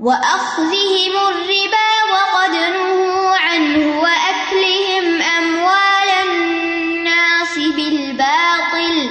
وَأَخْذِهِمُ 0.00 1.14
الرِّبَا 1.30 1.88
وَقَدْ 2.10 2.54
نُهُوا 2.74 3.32
عَنْهُ 3.38 3.88
وَأَكْلِهِمْ 4.04 5.06
أَمْوَالَ 5.32 6.14
النَّاسِ 6.20 7.66
بِالْبَاطِلِ 7.80 9.02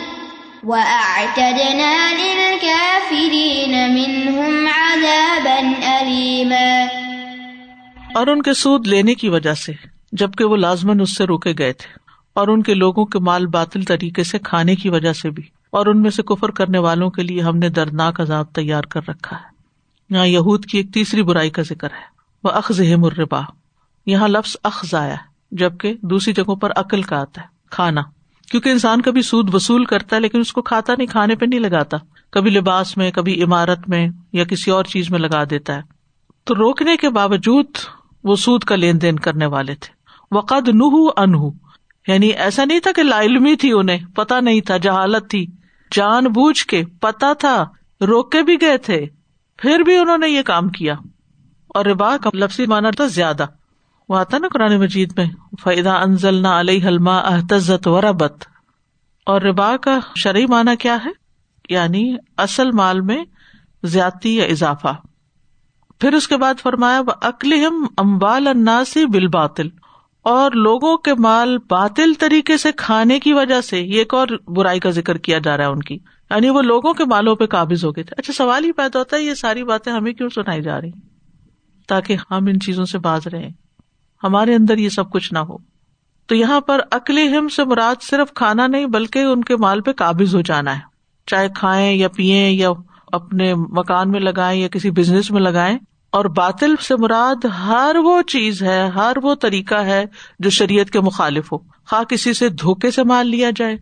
وَأَعْتَدْنَا 0.63 1.91
لِلْكَافِرِينَ 2.21 3.73
مِنْهُمْ 3.91 4.53
عَذَابًا 4.71 5.59
أَلِيمًا 5.91 6.71
اور 8.15 8.27
ان 8.27 8.41
کے 8.41 8.53
سود 8.53 8.87
لینے 8.87 9.15
کی 9.15 9.29
وجہ 9.29 9.53
سے، 9.53 9.73
جبکہ 10.11 10.43
وہ 10.45 10.57
لازمن 10.57 11.01
اس 11.01 11.15
سے 11.17 11.23
روکے 11.25 11.53
گئے 11.57 11.73
تھے، 11.73 11.93
اور 12.33 12.47
ان 12.47 12.63
کے 12.63 12.73
لوگوں 12.73 13.05
کے 13.05 13.19
مال 13.19 13.47
باطل 13.47 13.83
طریقے 13.83 14.23
سے 14.23 14.39
کھانے 14.39 14.75
کی 14.75 14.89
وجہ 14.89 15.13
سے 15.13 15.29
بھی، 15.29 15.43
اور 15.69 15.85
ان 15.85 16.01
میں 16.01 16.11
سے 16.11 16.23
کفر 16.23 16.51
کرنے 16.51 16.79
والوں 16.79 17.09
کے 17.09 17.23
لیے 17.23 17.41
ہم 17.41 17.57
نے 17.57 17.69
دردناک 17.69 18.21
عذاب 18.21 18.45
تیار 18.55 18.83
کر 18.83 19.09
رکھا 19.09 19.37
ہے۔ 19.37 19.58
یہاں 20.09 20.27
یہود 20.27 20.65
کی 20.65 20.77
ایک 20.77 20.93
تیسری 20.93 21.23
برائی 21.23 21.49
کا 21.49 21.61
ذکر 21.61 21.87
ہے۔ 21.91 22.19
وہ 22.43 22.49
اخذ 22.49 22.79
مربا 22.79 23.41
یہاں 24.05 24.27
لفظ 24.27 24.57
اخذ 24.63 24.95
آیا 24.95 25.15
جبکہ 25.51 25.93
دوسری 26.01 26.33
جگہوں 26.33 26.55
پر 26.55 26.71
عقل 26.75 27.01
کا 27.01 27.21
آتا 27.21 27.41
ہے، 27.41 27.47
کھانا۔ 27.69 28.01
کیونکہ 28.51 28.69
انسان 28.69 29.01
کبھی 29.01 29.21
سود 29.21 29.55
وصول 29.55 29.85
کرتا 29.85 30.15
ہے، 30.15 30.21
لیکن 30.21 30.39
اس 30.39 30.53
کو 30.53 30.61
کھاتا 30.61 30.93
نہیں، 30.97 31.07
کھانے 31.07 31.35
پہ 31.35 31.45
نہیں 31.45 31.59
لگاتا۔ 31.59 31.97
کبھی 32.31 32.51
لباس 32.51 32.97
میں، 32.97 33.11
کبھی 33.11 33.43
عمارت 33.43 33.89
میں 33.89 34.07
یا 34.33 34.43
کسی 34.43 34.71
اور 34.71 34.83
چیز 34.83 35.11
میں 35.11 35.19
لگا 35.19 35.43
دیتا 35.49 35.75
ہے۔ 35.75 35.81
تو 36.43 36.55
روکنے 36.55 36.97
کے 36.97 37.09
باوجود 37.09 37.65
وہ 38.23 38.35
سود 38.35 38.63
کا 38.63 38.75
لین 38.75 39.01
دین 39.01 39.19
کرنے 39.19 39.45
والے 39.45 39.75
تھے۔ 39.75 39.93
وقد 40.35 40.69
نہ 40.69 40.83
انہ 41.17 41.37
یعنی 42.07 42.27
ایسا 42.27 42.65
نہیں 42.65 42.79
تھا 42.79 42.91
کہ 42.95 43.03
لا 43.03 43.21
علمی 43.21 43.55
تھی 43.55 43.71
انہیں 43.71 43.97
پتا 44.15 44.39
نہیں 44.39 44.61
تھا، 44.61 44.77
جہالت 44.77 45.29
تھی۔ 45.29 45.45
جان 45.91 46.23
بوجھ 46.23 46.65
کے 46.65 46.83
پتا 46.99 47.33
تھا، 47.33 47.65
روکے 48.01 48.43
بھی 48.43 48.57
گئے 48.61 48.77
تھے۔ 48.77 49.05
پھر 49.61 49.79
بھی 49.79 49.97
انہوں 49.97 50.17
نے 50.17 50.29
یہ 50.29 50.41
کام 50.41 50.69
کیا 50.69 50.93
اور 51.67 51.85
ربا 51.85 52.17
کا 52.17 52.29
لفظی 52.33 52.65
مانا 52.65 52.89
تھا 52.89 53.05
زیادہ۔ 53.05 53.45
وہ 54.09 54.17
آتا 54.17 54.37
نا 54.37 54.47
قرآن 54.47 54.79
مجید 54.79 55.13
میں 55.17 55.25
فیدا 55.63 55.93
انزل 55.93 56.41
نہ 56.41 56.47
علیہ 56.47 56.85
حلما 56.85 57.17
احتزت 57.17 57.87
و 57.87 58.01
ربت 58.01 58.45
اور 59.25 59.41
ربا 59.41 59.77
کا 59.77 59.99
شرعی 60.15 60.45
مانا 60.45 60.75
کیا 60.75 60.97
ہے؟ 61.05 61.09
یعنی 61.69 62.15
اصل 62.37 62.71
مال 62.71 63.01
میں 63.01 63.23
زیادتی 63.83 64.35
یا 64.35 64.45
اضافہ۔ 64.45 64.95
پھر 65.99 66.13
اس 66.13 66.27
کے 66.27 66.37
بعد 66.37 66.53
فرمایا 66.59 67.01
وہ 67.07 67.27
امبال 67.97 68.47
اناسی 68.47 69.05
بال 69.05 69.27
باطل 69.27 69.67
اور 70.21 70.51
لوگوں 70.51 70.97
کے 70.97 71.13
مال 71.13 71.57
باطل 71.57 72.13
طریقے 72.19 72.57
سے 72.57 72.71
کھانے 72.71 73.19
کی 73.19 73.33
وجہ 73.33 73.61
سے، 73.61 73.79
یہ 73.79 73.97
ایک 73.97 74.13
اور 74.13 74.27
برائی 74.47 74.79
کا 74.79 74.89
ذکر 74.89 75.17
کیا 75.17 75.39
جا 75.39 75.57
رہا 75.57 75.63
ہے 75.63 75.69
ان 75.69 75.79
کی۔ 75.79 75.97
یعنی 76.29 76.49
وہ 76.49 76.61
لوگوں 76.61 76.93
کے 76.93 77.05
مالوں 77.05 77.35
پہ 77.35 77.45
قابض 77.45 77.85
ہو 77.85 77.95
گئے 77.95 78.03
تھے۔ 78.03 78.15
اچھا 78.17 78.33
سوال 78.33 78.63
ہی 78.63 78.71
پیدا 78.71 78.99
ہوتا 78.99 79.17
ہے، 79.17 79.21
یہ 79.21 79.33
ساری 79.33 79.63
باتیں 79.63 79.93
ہمیں 79.93 80.13
کیوں 80.13 80.29
سنائی 80.29 80.61
جا 80.61 80.81
رہی 80.81 80.91
تاکہ 81.87 82.15
ہم 82.31 82.45
ان 82.45 82.59
چیزوں 82.59 82.85
سے 82.85 82.97
باز 82.97 83.27
رہے 83.27 83.49
ہمارے 84.23 84.55
اندر 84.55 84.77
یہ 84.77 84.89
سب 84.89 85.11
کچھ 85.11 85.33
نہ 85.33 85.39
ہو۔ 85.39 85.57
تو 86.27 86.35
یہاں 86.35 86.61
پر 86.61 86.81
اکل 86.91 87.17
ہم 87.17 87.47
سے 87.47 87.63
مراد 87.63 87.95
صرف 88.01 88.33
کھانا 88.33 88.67
نہیں، 88.67 88.85
بلکہ 88.85 89.19
ان 89.19 89.43
کے 89.43 89.55
مال 89.55 89.81
پہ 89.81 89.91
قابض 89.91 90.35
ہو 90.35 90.41
جانا 90.41 90.75
ہے۔ 90.75 90.81
چاہے 91.27 91.47
کھائیں 91.55 91.93
یا 91.93 92.07
پیئیں 92.07 92.51
یا 92.51 92.69
اپنے 93.11 93.53
مکان 93.55 94.11
میں 94.11 94.19
لگائیں 94.19 94.61
یا 94.61 94.67
کسی 94.67 94.91
بزنس 94.91 95.31
میں 95.31 95.41
لگائیں۔ 95.41 95.77
اور 96.11 96.25
باطل 96.25 96.75
سے 96.87 96.95
مراد 96.95 97.45
ہر 97.45 97.95
وہ 98.03 98.21
چیز 98.21 98.63
ہے، 98.63 98.87
ہر 98.87 99.13
وہ 99.23 99.35
طریقہ 99.35 99.75
ہے 99.75 100.05
جو 100.39 100.49
شریعت 100.49 100.89
کے 100.89 100.99
مخالف 100.99 101.51
ہو۔ 101.51 101.57
خواہ 101.57 102.03
کسی 102.03 102.33
سے 102.33 102.49
دھوکے 102.49 102.91
سے 102.91 103.03
مال 103.03 103.27
لیا 103.27 103.49
جائے، 103.55 103.75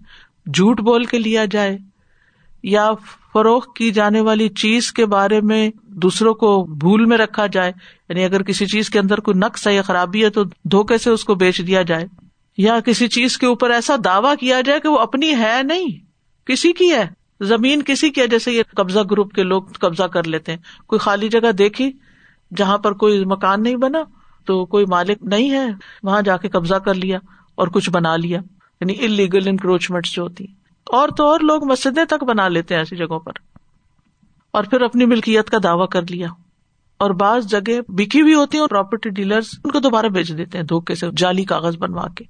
جھوٹ 0.53 0.81
بول 0.81 1.05
کے 1.05 1.19
لیا 1.19 1.45
جائے 1.45 1.77
یا 2.67 2.91
فروخت 3.33 3.75
کی 3.75 3.89
جانے 3.91 4.21
والی 4.21 4.47
چیز 4.49 4.91
کے 4.93 5.05
بارے 5.05 5.39
میں 5.41 5.69
دوسروں 6.01 6.33
کو 6.33 6.51
بھول 6.79 7.05
میں 7.05 7.17
رکھا 7.17 7.45
جائے 7.47 7.71
یعنی 8.09 8.23
اگر 8.23 8.43
کسی 8.43 8.65
چیز 8.65 8.89
کے 8.89 8.99
اندر 8.99 9.19
کوئی 9.19 9.37
نقص 9.37 9.67
ہے 9.67 9.73
یا 9.73 9.81
خرابی 9.81 10.23
ہے 10.23 10.29
تو 10.29 10.43
دھوکے 10.71 10.97
سے 10.97 11.09
اس 11.09 11.23
کو 11.23 11.35
بیچ 11.35 11.61
دیا 11.67 11.81
جائے، 11.81 12.05
یا 12.57 12.79
کسی 12.79 13.07
چیز 13.07 13.37
کے 13.37 13.45
اوپر 13.45 13.69
ایسا 13.69 13.95
دعوی 14.05 14.35
کیا 14.39 14.61
جائے 14.61 14.79
کہ 14.79 14.89
وہ 14.89 14.99
اپنی 14.99 15.31
ہے 15.35 15.61
نہیں، 15.63 15.87
کسی 16.47 16.71
کی 16.73 16.91
ہے، 16.91 17.05
زمین 17.45 17.81
کسی 17.81 18.09
کی 18.09 18.21
ہے، 18.21 18.27
جیسے 18.27 18.51
یہ 18.51 18.63
قبضہ 18.75 18.99
گروپ 19.11 19.33
کے 19.33 19.43
لوگ 19.43 19.63
قبضہ 19.79 20.03
کر 20.03 20.27
لیتے 20.27 20.51
ہیں۔ 20.51 20.59
کوئی 20.87 20.99
خالی 20.99 21.29
جگہ 21.29 21.51
دیکھی، 21.51 21.91
جہاں 22.51 22.77
پر 22.77 22.93
کوئی 22.93 23.23
مکان 23.25 23.63
نہیں 23.63 23.75
بنا، 23.75 24.03
تو 24.47 24.65
کوئی 24.65 24.85
مالک 24.85 25.23
نہیں 25.23 25.51
ہے، 25.51 25.65
وہاں 26.03 26.21
جا 26.21 26.37
کے 26.37 26.49
قبضہ 26.49 26.75
کر 26.75 26.93
لیا 26.93 27.19
اور 27.55 27.67
کچھ 27.67 27.89
بنا 27.89 28.15
لیا 28.15 28.39
یعنی 28.81 28.93
انلیگل 28.99 29.47
انکروچمنٹ 29.47 30.07
جو 30.07 30.23
ہوتی 30.23 30.45
اور 30.91 31.09
تو 31.17 31.27
اور 31.27 31.39
لوگ 31.39 31.65
مسجدیں 31.65 32.05
تک 32.05 32.23
بنا 32.23 32.47
لیتے 32.47 32.73
ہیں 32.73 32.81
ایسی 32.81 32.95
جگہوں 32.95 33.19
پر۔ 33.19 33.31
اور 34.51 34.63
پھر 34.63 34.81
اپنی 34.81 35.05
ملکیت 35.05 35.49
کا 35.49 35.57
دعوی 35.63 35.87
کر 35.87 36.01
لیا۔ 36.01 36.27
اور 36.97 37.11
بعض 37.11 37.45
جگہ 37.45 37.91
بکی 37.91 38.21
ہوئی 38.21 38.33
ہوتی 38.33 38.59
ہیں 38.59 38.67
پراپرٹی 38.67 39.09
ڈیلر 39.09 39.39
ان 39.63 39.71
کو 39.71 39.79
دوبارہ 39.79 40.05
بیچ 40.05 40.37
دیتے 40.37 40.57
ہیں، 40.57 40.65
دھوکے 40.65 40.95
سے، 40.95 41.07
جعلی 41.17 41.43
کاغذ 41.43 41.77
بنوا 41.77 42.07
کے۔ 42.17 42.25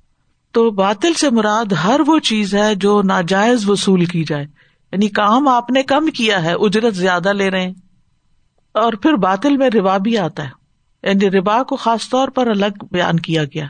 تو 0.52 0.72
باطل 0.72 1.14
سے 1.14 1.30
مراد 1.30 1.72
ہر 1.72 2.02
وہ 2.08 2.20
چیز 2.20 2.56
ہے 2.56 2.76
جو 2.76 3.02
ناجائز 3.02 3.70
وصول 3.70 4.06
کی 4.06 4.24
جائے۔ 4.24 4.44
یعنی 4.92 5.08
کام 5.08 5.48
آپ 5.48 5.72
نے 5.72 5.84
کم 5.84 6.06
کیا 6.08 6.44
ہے، 6.44 6.54
اجرت 6.54 6.96
زیادہ 6.96 7.34
لے 7.34 7.52
رہے 7.52 7.62
ہیں۔ 7.62 7.74
اور 8.74 8.94
پھر 8.94 9.14
باطل 9.14 9.58
میں 9.58 9.70
ربا 9.70 9.98
بھی 9.98 10.18
آتا 10.18 10.44
ہے۔ 10.44 10.50
یعنی 11.04 11.32
ربا 11.32 11.64
کو 11.64 11.76
خاص 11.76 12.10
طور 12.10 12.28
پر 12.28 12.48
الگ 12.48 12.86
بیان 12.92 13.20
کیا 13.20 13.44
گیا۔ 13.44 13.66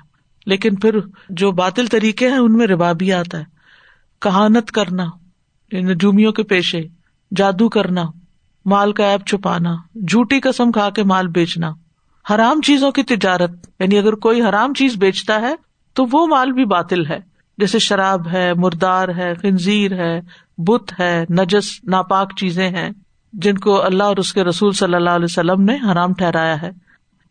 لیکن 0.45 0.75
پھر 0.75 0.99
جو 1.29 1.51
باطل 1.51 1.87
طریقے 1.87 2.27
ہیں، 2.27 2.37
ان 2.37 2.57
میں 2.57 2.67
ربا 2.67 2.91
بھی 2.91 3.13
آتا 3.13 3.39
ہے۔ 3.39 3.56
کہانت 4.21 4.71
کرنا 4.71 5.05
یعنی 5.71 5.93
نجومیوں 5.93 6.31
کے 6.31 6.43
پیشے، 6.43 6.81
جادو 7.35 7.69
کرنا، 7.69 8.03
مال 8.65 8.91
کا 8.93 9.05
ایپ 9.05 9.25
چھپانا، 9.25 9.75
جھوٹی 9.95 10.39
قسم 10.39 10.71
کھا 10.71 10.89
کے 10.89 11.03
مال 11.03 11.27
بیچنا، 11.27 11.71
حرام 12.29 12.61
چیزوں 12.61 12.91
کی 12.91 13.03
تجارت 13.03 13.51
یعنی 13.79 13.97
اگر 13.97 14.13
کوئی 14.13 14.41
حرام 14.41 14.73
چیز 14.73 14.95
بیچتا 14.95 15.41
ہے 15.41 15.55
تو 15.93 16.05
وہ 16.11 16.27
مال 16.27 16.51
بھی 16.51 16.65
باطل 16.65 17.05
ہے۔ 17.05 17.19
جیسے 17.57 17.79
شراب 17.79 18.27
ہے، 18.31 18.53
مردار 18.53 19.09
ہے، 19.17 19.33
خنزیر 19.33 19.93
ہے، 19.93 20.21
بت 20.57 20.99
ہے، 20.99 21.25
نجس، 21.29 21.79
ناپاک 21.83 22.33
چیزیں 22.39 22.69
ہیں، 22.69 22.89
جن 23.33 23.57
کو 23.57 23.85
اللہ 23.85 24.03
اور 24.03 24.17
اس 24.17 24.33
کے 24.33 24.43
رسول 24.43 24.71
صلی 24.71 24.95
اللہ 24.95 25.09
علیہ 25.09 25.25
وسلم 25.25 25.61
نے 25.61 25.77
حرام 25.91 26.13
ٹھہرایا 26.13 26.61
ہے۔ 26.61 26.69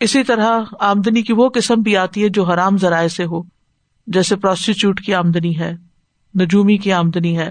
اسی 0.00 0.24
طرح 0.24 0.60
آمدنی 0.80 1.22
کی 1.22 1.32
وہ 1.32 1.48
قسم 1.48 1.74
بھی 1.74 1.96
آتی 1.96 2.22
ہے 2.22 2.28
جو 2.28 2.44
حرام 2.44 2.76
ذرائع 2.76 3.08
سے 3.08 3.24
ہو، 3.24 3.42
جیسے 4.06 4.36
پروسٹیچیوٹ 4.36 5.00
کی 5.00 5.14
آمدنی 5.14 5.58
ہے۔ 5.58 5.76
نجومی 6.40 6.76
کی 6.76 6.92
آمدنی 6.92 7.38
ہے۔ 7.38 7.50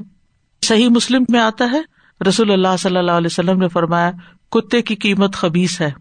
صحیح 0.61 0.89
مسلم 0.89 1.23
میں 1.29 1.39
آتا 1.39 1.65
ہے، 1.71 1.81
رسول 2.27 2.51
اللہ 2.51 2.77
صلی 2.79 2.97
اللہ 2.97 3.11
علیہ 3.11 3.27
وسلم 3.31 3.59
نے 3.59 3.67
فرمایا، 3.67 4.11
کتے 4.51 4.81
کی 4.81 4.95
قیمت 4.95 5.35
خبیص 5.35 5.81
ہے۔ 5.81 5.91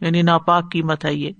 یعنی 0.00 0.22
ناپاک 0.22 0.72
قیمت 0.72 1.04
ہے 1.04 1.14
یہ۔ 1.14 1.30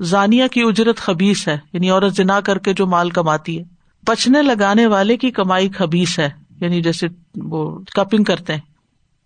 زانیہ 0.00 0.46
کی 0.46 0.62
اجرت 0.62 0.96
خبیص 0.96 1.48
ہے۔ 1.48 1.58
یعنی 1.72 1.90
عورت 1.90 2.12
جنا 2.12 2.40
کر 2.40 2.58
کے 2.58 2.72
جو 2.72 2.86
مال 2.86 3.10
کماتی 3.10 3.58
ہے۔ 3.58 3.64
پچنے 4.06 4.42
لگانے 4.42 4.86
والے 4.86 5.16
کی 5.16 5.30
کمائی 5.30 5.68
خبیص 5.68 6.18
ہے۔ 6.18 6.30
یعنی 6.60 6.82
جیسے 6.82 7.06
وہ 7.36 7.80
کپنگ 7.94 8.24
کرتے 8.24 8.52
ہیں۔ 8.52 8.60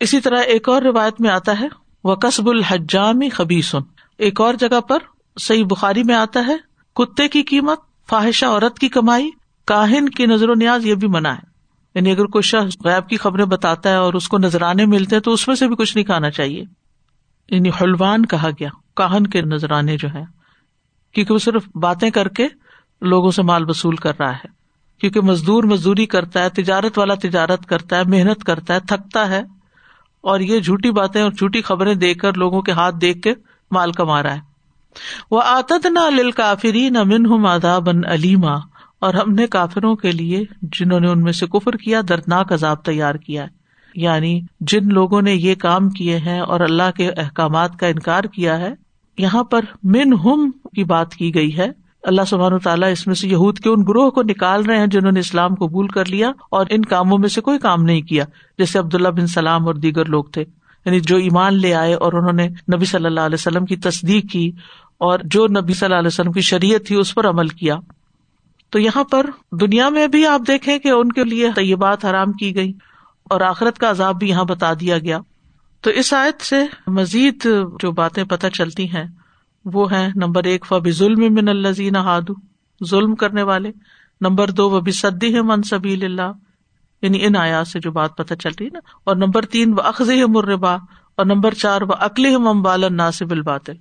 اسی 0.01 0.21
طرح 0.21 0.39
ایک 0.43 0.69
اور 0.69 0.83
روایت 0.83 1.21
میں 1.21 1.31
آتا 1.31 1.61
ہے 1.61 1.69
وہ 2.05 2.15
قصب 2.15 2.49
الحجام 2.49 3.21
خبیسن 3.33 3.79
ایک 4.19 4.41
اور 4.41 4.55
جگہ 4.55 4.81
پر 4.81 4.99
صحیح 5.41 5.65
بخاری 5.65 6.03
میں 6.05 6.15
آتا 6.15 6.45
ہے، 6.47 6.57
کتے 6.95 7.29
کی 7.29 7.43
قیمت، 7.43 7.81
فاحشہ 8.09 8.47
عورت 8.47 8.79
کی 8.79 8.89
کمائی 8.89 9.31
کاہن 9.65 10.09
کی 10.09 10.27
نظر 10.27 10.49
و 10.49 10.55
نیاز 10.55 10.87
یہ 10.87 10.95
بھی 10.95 11.09
منع 11.09 11.29
ہے۔ 11.29 11.53
یعنی 11.95 12.11
اگر 12.11 12.25
کوئی 12.25 12.43
شخص 12.43 12.77
غیب 12.85 13.09
کی 13.09 13.17
خبریں 13.17 13.45
بتاتا 13.45 13.91
ہے 13.91 13.95
اور 13.95 14.15
اس 14.15 14.29
کو 14.29 14.39
نذرانے 14.39 14.87
ملتے 14.87 15.17
ہیں 15.17 15.23
تو 15.23 15.33
اس 15.33 15.49
میں 15.49 15.57
سے 15.57 15.69
بھی 15.69 15.77
کچھ 15.77 15.97
نہیں 15.97 16.05
کھانا 16.05 16.31
چاہیے۔ 16.31 16.65
یعنی 17.49 17.69
حلوان 17.69 18.27
کہا 18.27 18.51
گیا، 18.51 18.69
کاہن 18.97 19.27
کے 19.27 19.43
نذرانے 19.43 19.97
جو 19.97 20.09
ہے 20.15 20.25
کیونکہ 21.15 21.35
وہ 21.35 21.39
صرف 21.39 21.65
باتیں 21.75 22.11
کر 22.11 22.29
کے 22.29 22.49
لوگوں 23.01 23.31
سے 23.31 23.43
مال 23.43 23.65
وصول 23.69 23.97
کر 23.97 24.13
رہا 24.19 24.37
ہے۔ 24.37 24.47
کیونکہ 25.01 25.21
مزدور 25.21 25.65
مزدوری 25.65 26.07
کرتا 26.07 26.43
ہے، 26.43 26.49
تجارت 26.49 26.99
والا 26.99 27.15
تجارت 27.15 27.67
کرتا 27.67 27.97
ہے، 27.97 28.03
محنت 28.05 28.45
کرتا 28.45 28.75
ہے، 28.75 28.81
تھکتا 28.81 29.31
ہے۔ 29.31 29.43
اور 30.21 30.41
یہ 30.41 30.61
جھوٹی 30.61 30.91
باتیں 30.91 31.23
اور 31.23 31.31
جھوٹی 31.31 31.63
خبریں 31.63 31.95
دیکھ 31.95 32.19
کر 32.19 32.33
لوگوں 32.35 32.63
کے 32.63 32.73
ہاتھ 32.73 32.97
دیکھ 33.01 33.21
کے 33.21 33.35
مال 33.71 33.93
کما 33.93 34.23
رہا 34.23 34.35
ہے۔ 34.35 34.41
وہ 35.31 35.43
آتد 35.45 35.87
نہ 35.87 36.11
لل 36.11 36.31
کافری 36.31 36.89
نہ 36.89 37.03
من 37.03 37.27
ہوں 37.27 37.39
مادا 37.39 37.79
بن 37.79 38.01
علیما 38.07 38.72
اور 39.03 39.15
ہم 39.15 39.33
نے 39.33 39.47
کافروں 39.47 39.97
کے 39.97 40.11
لیے 40.11 40.45
جنہوں 40.63 41.01
نے 41.01 41.09
ان 41.09 41.21
میں 41.23 41.33
سے 41.33 41.47
کفر 41.47 41.73
کیا، 41.73 42.01
دردناک 42.09 42.53
عذاب 42.53 42.85
تیار 42.85 43.15
کیا۔ 43.15 43.43
ہے 43.43 43.49
یعنی 43.95 44.41
جن 44.61 44.89
لوگوں 44.89 45.23
نے 45.23 45.35
یہ 45.35 45.55
کام 45.55 45.91
کیے 45.91 46.19
ہیں 46.19 46.41
اور 46.41 46.61
اللہ 46.61 46.91
کے 46.97 47.11
احکامات 47.17 47.77
کا 47.77 47.87
انکار 47.87 48.25
کیا 48.25 48.59
ہے، 48.59 48.75
یہاں 49.19 49.45
پر 49.45 49.61
من 49.83 50.13
ہم 50.13 50.51
کی 50.77 50.85
بات 50.85 51.15
کی 51.15 51.35
گئی 51.35 51.57
ہے۔ 51.59 51.67
اللہ 52.03 52.23
سبحان 52.27 52.59
تعالیٰ 52.59 52.91
اس 52.91 53.07
میں 53.07 53.15
سے 53.15 53.29
یہود 53.29 53.59
کے 53.59 53.69
ان 53.69 53.83
گروہ 53.89 54.11
کو 54.11 54.23
نکال 54.23 54.65
رہے 54.65 54.79
ہیں 54.79 54.87
جنہوں 54.87 55.13
نے 55.13 55.21
اسلام 55.21 55.55
قبول 55.55 55.89
کر 55.89 56.05
لیا 56.05 56.33
اور 56.51 56.67
ان 56.71 56.85
کاموں 56.85 57.19
میں 57.19 57.29
سے 57.29 57.41
کوئی 57.41 57.59
کام 57.59 57.83
نہیں 57.83 58.03
کیا، 58.03 58.25
جیسے 58.59 58.79
عبداللہ 58.79 59.09
بن 59.09 59.27
سلام 59.27 59.67
اور 59.67 59.75
دیگر 59.75 60.05
لوگ 60.05 60.25
تھے۔ 60.25 60.45
یعنی 60.87 61.01
جو 61.01 61.17
ایمان 61.17 61.55
لے 61.55 61.75
آئے 61.75 61.95
اور 61.95 62.13
انہوں 62.13 62.33
نے 62.33 62.49
نبی 62.49 62.85
صلی 62.85 63.07
اللہ 63.07 63.21
علیہ 63.21 63.37
وسلم 63.39 63.65
کی 63.65 63.77
تصدیق 63.77 64.33
کی 64.33 64.51
اور 64.99 65.19
جو 65.25 65.47
نبی 65.47 65.75
صلی 65.75 65.87
اللہ 65.87 65.99
علیہ 65.99 66.07
وسلم 66.07 66.33
کی 66.33 66.41
شریعت 66.41 66.87
تھی، 66.87 66.97
اس 66.97 67.15
پر 67.15 67.29
عمل 67.29 67.49
کیا۔ 67.49 67.77
تو 68.73 68.79
یہاں 68.79 69.05
پر 69.05 69.27
دنیا 69.61 69.89
میں 69.89 70.07
بھی 70.07 70.27
آپ 70.27 70.41
دیکھیں 70.49 70.79
کہ 70.79 70.89
ان 70.89 71.13
کے 71.13 71.25
لیے 71.25 71.51
طیبات 71.55 72.05
حرام 72.05 72.33
کی 72.33 72.57
گئی 72.57 72.73
اور 73.31 73.41
آخرت 73.41 73.79
کا 73.79 73.91
عذاب 73.91 74.19
بھی 74.19 74.29
یہاں 74.29 74.45
بتا 74.45 74.73
دیا 74.75 74.99
گیا۔ 74.99 75.19
تو 75.81 75.91
اس 75.91 76.15
آیت 76.15 76.43
سے 76.43 76.67
مزید 76.87 77.47
جو 77.81 77.93
باتیں 77.93 78.25
پتہ 78.25 78.47
چلتی 78.47 78.91
ہیں 78.91 79.05
وہ 79.65 79.93
ہیں، 79.93 80.09
نمبر 80.17 80.45
ایک، 80.45 80.67
فب 80.67 80.91
ظلم 80.91 81.35
من 81.35 81.49
الزین 81.49 81.97
ہادو 81.97 82.33
ظلم 82.91 83.15
کرنے 83.15 83.43
والے۔ 83.43 83.71
نمبر 84.21 84.51
دو 84.51 84.71
وہ 84.71 84.81
بھی 84.81 84.93
سدی 84.93 85.35
ہے 85.35 85.43
من 85.43 85.63
سبیل 85.63 86.05
اللہ 86.05 86.33
یعنی 87.03 87.27
ان 87.27 87.37
آیات 87.37 87.69
سے 87.69 87.81
جو 87.81 87.91
بات 87.91 88.17
پتہ 88.17 88.35
چل 88.35 88.51
رہی 88.61 88.67
ہے 88.67 88.71
نا۔ 88.71 88.81
اور 89.05 89.17
نمبر 89.17 89.45
تین 89.45 89.73
وہ 89.73 89.83
اخذ 89.83 90.11
مربا 90.29 90.75
اور 91.17 91.27
نمبر 91.27 91.55
چار 91.55 91.83
وہ 91.83 91.93
اکلی 92.01 92.37
ممبال 92.37 92.85
ناصب 92.91 93.31
الباطل 93.31 93.75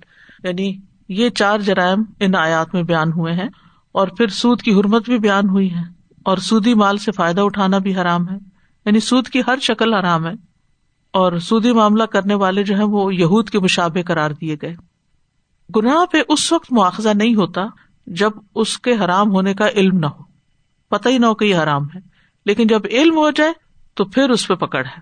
یعنی 0.44 0.76
یہ 1.08 1.28
چار 1.28 1.58
جرائم 1.58 2.02
ان 2.20 2.34
آیات 2.34 2.74
میں 2.74 2.82
بیان 2.82 3.12
ہوئے 3.12 3.32
ہیں۔ 3.32 3.48
اور 3.92 4.08
پھر 4.08 4.26
سود 4.26 4.62
کی 4.62 4.72
حرمت 4.72 5.04
بھی 5.04 5.18
بیان 5.18 5.48
ہوئی 5.48 5.74
ہے 5.74 5.82
اور 6.24 6.36
سودی 6.36 6.74
مال 6.74 6.98
سے 6.98 7.12
فائدہ 7.12 7.40
اٹھانا 7.40 7.78
بھی 7.78 7.94
حرام 7.94 8.28
ہے۔ 8.28 8.36
یعنی 8.86 9.00
سود 9.00 9.28
کی 9.28 9.40
ہر 9.46 9.58
شکل 9.62 9.94
حرام 9.94 10.26
ہے 10.26 10.32
اور 11.12 11.38
سودی 11.38 11.72
معاملہ 11.72 12.02
کرنے 12.02 12.34
والے 12.34 12.62
جو 12.62 12.78
ہے 12.78 12.82
وہ 12.82 13.14
یہود 13.14 13.50
کے 13.50 13.58
مشابے 13.58 14.02
قرار 14.02 14.30
دیے 14.30 14.56
گئے۔ 14.62 14.74
گناہ 15.76 16.06
پہ 16.12 16.18
اس 16.28 16.52
وقت 16.52 16.72
مواخذہ 16.72 17.08
نہیں 17.08 17.34
ہوتا 17.34 17.60
جب 18.06 18.30
اس 18.54 18.78
کے 18.78 18.92
حرام 18.92 19.30
ہونے 19.30 19.54
کا 19.54 19.68
علم 19.68 19.98
نہ 19.98 20.06
ہو۔ 20.06 20.22
پتہ 20.88 21.08
ہی 21.08 21.18
نہ 21.18 21.26
ہو 21.26 21.34
کہ 21.34 21.44
یہ 21.44 21.56
حرام 21.56 21.84
ہے۔ 21.84 22.00
لیکن 22.46 22.66
جب 22.66 22.80
علم 22.90 23.16
ہو 23.16 23.30
جائے 23.30 23.52
تو 23.94 24.04
پھر 24.04 24.30
اس 24.30 24.48
پہ 24.48 24.54
پکڑ 24.54 24.84
ہے۔ 24.86 25.00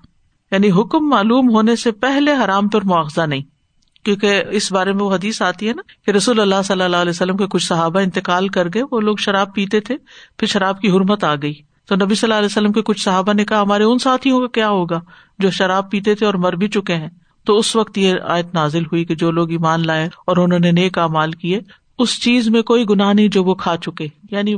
یعنی 0.51 0.71
حکم 0.71 1.09
معلوم 1.09 1.51
ہونے 1.51 1.77
سے 1.77 1.93
پہلے 1.93 2.33
حرام 2.45 2.69
پر 2.69 2.85
مواخذہ 2.85 3.23
نہیں۔ 3.23 3.60
کیونکہ 4.03 4.43
اس 4.51 4.73
بارے 4.73 4.93
میں 4.93 5.05
وہ 5.05 5.15
حدیث 5.15 5.43
آتی 5.43 5.69
ہے 5.69 5.73
نا 5.73 5.83
کہ 6.07 6.11
رسول 6.11 6.41
اللہ 6.41 6.63
صلی 6.65 6.83
اللہ 6.83 6.97
علیہ 6.97 7.11
وسلم 7.11 7.37
کے 7.37 7.47
کچھ 7.51 7.67
صحابہ 7.67 8.01
انتقال 8.01 8.49
کر 8.49 8.69
گئے، 8.75 8.83
وہ 8.91 9.01
لوگ 9.01 9.17
شراب 9.17 9.55
پیتے 9.55 9.81
تھے، 9.81 9.97
پھر 10.39 10.47
شراب 10.47 10.81
کی 10.81 10.91
حرمت 10.91 11.25
آ 11.25 11.35
گئی۔ 11.35 11.55
تو 11.89 11.95
نبی 11.95 12.15
صلی 12.15 12.27
اللہ 12.27 12.39
علیہ 12.39 12.47
وسلم 12.47 12.73
کے 12.73 12.83
کچھ 12.83 13.01
صحابہ 13.01 13.33
نے 13.33 13.45
کہا، 13.45 13.63
ہمارے 13.63 13.85
ان 13.85 13.99
ساتھیوں 13.99 14.41
کا 14.41 14.47
کیا 14.47 14.69
ہوگا 14.69 15.01
جو 15.39 15.51
شراب 15.51 15.91
پیتے 15.91 16.15
تھے 16.15 16.27
اور 16.27 16.35
مر 16.35 16.53
بھی 16.53 16.69
چکے 16.69 16.95
ہیں؟ 16.95 17.09
تو 17.45 17.57
اس 17.57 17.77
وقت 17.77 17.99
یہ 17.99 18.15
آیت 18.29 18.55
نازل 18.55 18.85
ہوئی 18.85 19.05
کہ 19.05 19.15
جو 19.15 19.31
لوگ 19.31 19.51
ایمان 19.51 19.87
لائے 19.87 20.09
اور 20.27 20.37
انہوں 20.37 20.59
نے 20.59 20.71
نیک 20.71 20.99
مال 20.99 21.33
کیے، 21.33 21.61
اس 21.99 22.21
چیز 22.23 22.49
میں 22.49 22.63
کوئی 22.63 22.85
گناہ 22.91 23.13
نہیں 23.13 23.29
جو 23.29 23.45
وہ 23.45 23.55
کھا 23.55 23.77
چکے۔ 23.77 24.07
یعنی 24.31 24.55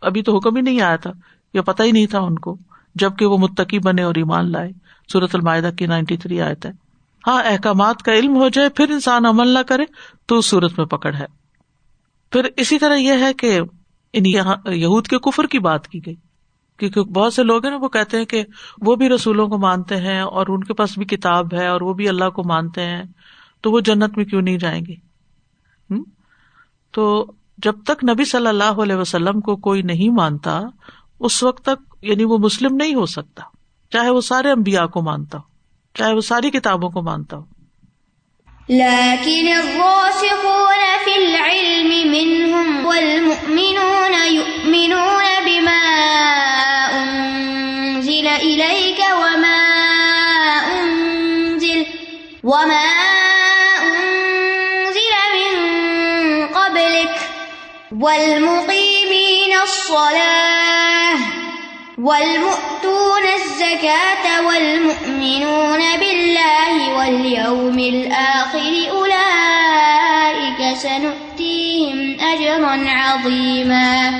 ابھی 0.00 0.22
تو 0.22 0.36
حکم 0.36 0.56
ہی 0.56 0.62
نہیں 0.62 0.80
آیا 0.80 0.96
تھا، 0.96 1.10
یا 1.54 1.62
پتا 1.62 1.84
ہی 1.84 1.90
نہیں 1.90 2.06
تھا 2.06 2.18
ان 2.18 2.38
کو، 2.38 2.56
جبکہ 2.94 3.26
وہ 3.26 3.38
متقی 3.38 3.78
بنے 3.78 4.02
اور 4.02 4.14
ایمان 4.14 4.52
لائے۔ 4.52 4.72
سورت 5.12 5.34
المائدہ 5.34 5.70
کی 5.78 5.86
نائنٹی 5.86 6.16
تھری 6.16 6.40
آئے 6.40 6.54
تھے 6.54 6.85
ہاں 7.26 7.42
احکامات 7.42 8.02
کا 8.02 8.12
علم 8.12 8.36
ہو 8.36 8.48
جائے، 8.48 8.68
پھر 8.68 8.90
انسان 8.90 9.26
عمل 9.26 9.48
نہ 9.48 9.58
کرے، 9.58 9.84
تو 10.26 10.38
اس 10.38 10.46
صورت 10.46 10.72
میں 10.78 10.86
پکڑ 10.86 11.14
ہے۔ 11.14 11.26
پھر 12.32 12.48
اسی 12.56 12.78
طرح 12.78 12.94
یہ 12.94 13.12
ہے 13.12 13.32
کہ 13.32 13.60
ان 14.12 14.26
یہود 14.72 15.06
کے 15.06 15.18
کفر 15.18 15.46
کی 15.46 15.58
بات 15.58 15.88
کی 15.88 16.00
گئی۔ 16.06 16.14
کیونکہ 16.78 17.00
بہت 17.00 17.34
سے 17.34 17.42
لوگ 17.42 17.64
ہیں 17.64 17.72
نا، 17.72 17.78
وہ 17.82 17.88
کہتے 17.88 18.18
ہیں 18.18 18.24
کہ 18.24 18.44
وہ 18.80 18.96
بھی 18.96 19.08
رسولوں 19.08 19.48
کو 19.48 19.58
مانتے 19.58 19.96
ہیں 19.96 20.20
اور 20.20 20.46
ان 20.48 20.64
کے 20.64 20.74
پاس 20.74 20.98
بھی 20.98 21.06
کتاب 21.06 21.54
ہے 21.54 21.66
اور 21.66 21.80
وہ 21.80 21.94
بھی 21.94 22.08
اللہ 22.08 22.30
کو 22.30 22.42
مانتے 22.44 22.82
ہیں، 22.82 23.02
تو 23.60 23.72
وہ 23.72 23.80
جنت 23.80 24.16
میں 24.16 24.24
کیوں 24.24 24.42
نہیں 24.42 24.58
جائیں 24.58 24.82
گے؟ 24.88 24.94
تو 26.92 27.32
جب 27.58 27.74
تک 27.86 28.04
نبی 28.04 28.24
صلی 28.24 28.46
اللہ 28.46 28.82
علیہ 28.82 28.96
وسلم 28.96 29.40
کو 29.40 29.56
کوئی 29.56 29.82
نہیں 29.82 30.08
مانتا، 30.08 30.60
اس 31.20 31.42
وقت 31.42 31.64
تک 31.64 31.96
یعنی 32.02 32.24
وہ 32.24 32.38
مسلم 32.38 32.76
نہیں 32.76 32.94
ہو 32.94 33.06
سکتا، 33.06 33.42
چاہے 33.90 34.10
وہ 34.10 34.20
سارے 34.20 34.50
امبیا 34.50 34.86
کو 34.86 35.02
مانتا 35.02 35.38
ہو۔ 35.38 35.55
چاہے 35.98 36.12
وہ 36.12 36.20
ساری 36.20 36.50
کتابوں 36.50 36.90
کو 36.90 37.02
مانتا 37.02 37.36
ہو۔ 37.36 37.42
لیکن 38.68 39.48
الراسخون 39.52 40.82
في 41.04 41.14
العلم 41.14 41.90
منهم 42.10 42.86
والمؤمنون 42.86 44.14
يؤمنون 44.26 45.24
بما 45.44 45.82
انزل 46.92 48.26
اليك 48.26 49.00
وما 49.16 49.60
انزل 50.72 51.82
وما 52.44 52.88
انزل 53.82 55.14
من 55.36 55.54
قبلك 56.46 57.14
والمقيمين 58.04 59.52
الصلاة 59.62 60.85
والمؤتون 62.06 63.24
الزكاة 63.28 64.44
والمؤمنون 64.46 65.80
بالله 66.00 66.98
واليوم 66.98 67.78
الآخر 67.78 68.74
أولئك 68.90 70.60
سنؤتيهم 70.76 71.96
أجرا 72.20 72.74
عظيما. 72.92 74.18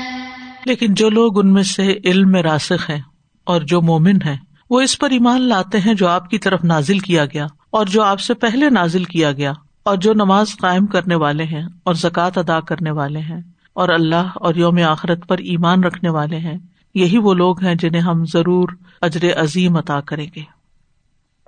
لیکن 0.64 0.94
جو 0.94 1.10
لوگ 1.10 1.38
ان 1.38 1.52
میں 1.52 1.62
سے 1.62 1.94
علم 2.04 2.30
میں 2.30 2.42
راسخ 2.42 2.90
ہیں 2.90 3.00
اور 3.44 3.60
جو 3.60 3.82
مومن 3.82 4.22
ہیں، 4.26 4.36
وہ 4.70 4.80
اس 4.80 4.98
پر 4.98 5.10
ایمان 5.10 5.42
لاتے 5.42 5.78
ہیں 5.80 5.94
جو 5.94 6.08
آپ 6.08 6.30
کی 6.30 6.38
طرف 6.38 6.64
نازل 6.64 6.98
کیا 6.98 7.24
گیا 7.24 7.46
اور 7.70 7.86
جو 7.86 8.02
آپ 8.02 8.20
سے 8.20 8.34
پہلے 8.34 8.70
نازل 8.70 9.04
کیا 9.04 9.32
گیا 9.32 9.52
اور 9.82 9.96
جو 9.96 10.14
نماز 10.14 10.56
قائم 10.60 10.86
کرنے 10.86 11.14
والے 11.14 11.44
ہیں 11.44 11.64
اور 11.84 11.94
زکوٰۃ 11.94 12.30
ادا 12.36 12.60
کرنے 12.60 12.90
والے 12.90 13.18
ہیں 13.18 13.40
اور 13.72 13.88
اللہ 13.88 14.32
اور 14.34 14.54
یوم 14.54 14.78
آخرت 14.88 15.28
پر 15.28 15.38
ایمان 15.38 15.84
رکھنے 15.84 16.10
والے 16.10 16.36
ہیں۔ 16.36 16.58
یہی 16.96 17.18
وہ 17.18 17.34
لوگ 17.34 17.64
ہیں 17.64 17.74
جنہیں 17.74 18.02
ہم 18.02 18.24
ضرور 18.24 18.68
اجر 19.00 19.42
عظیم 19.42 19.76
عطا 19.76 20.00
کریں 20.00 20.26
گے۔ 20.36 20.42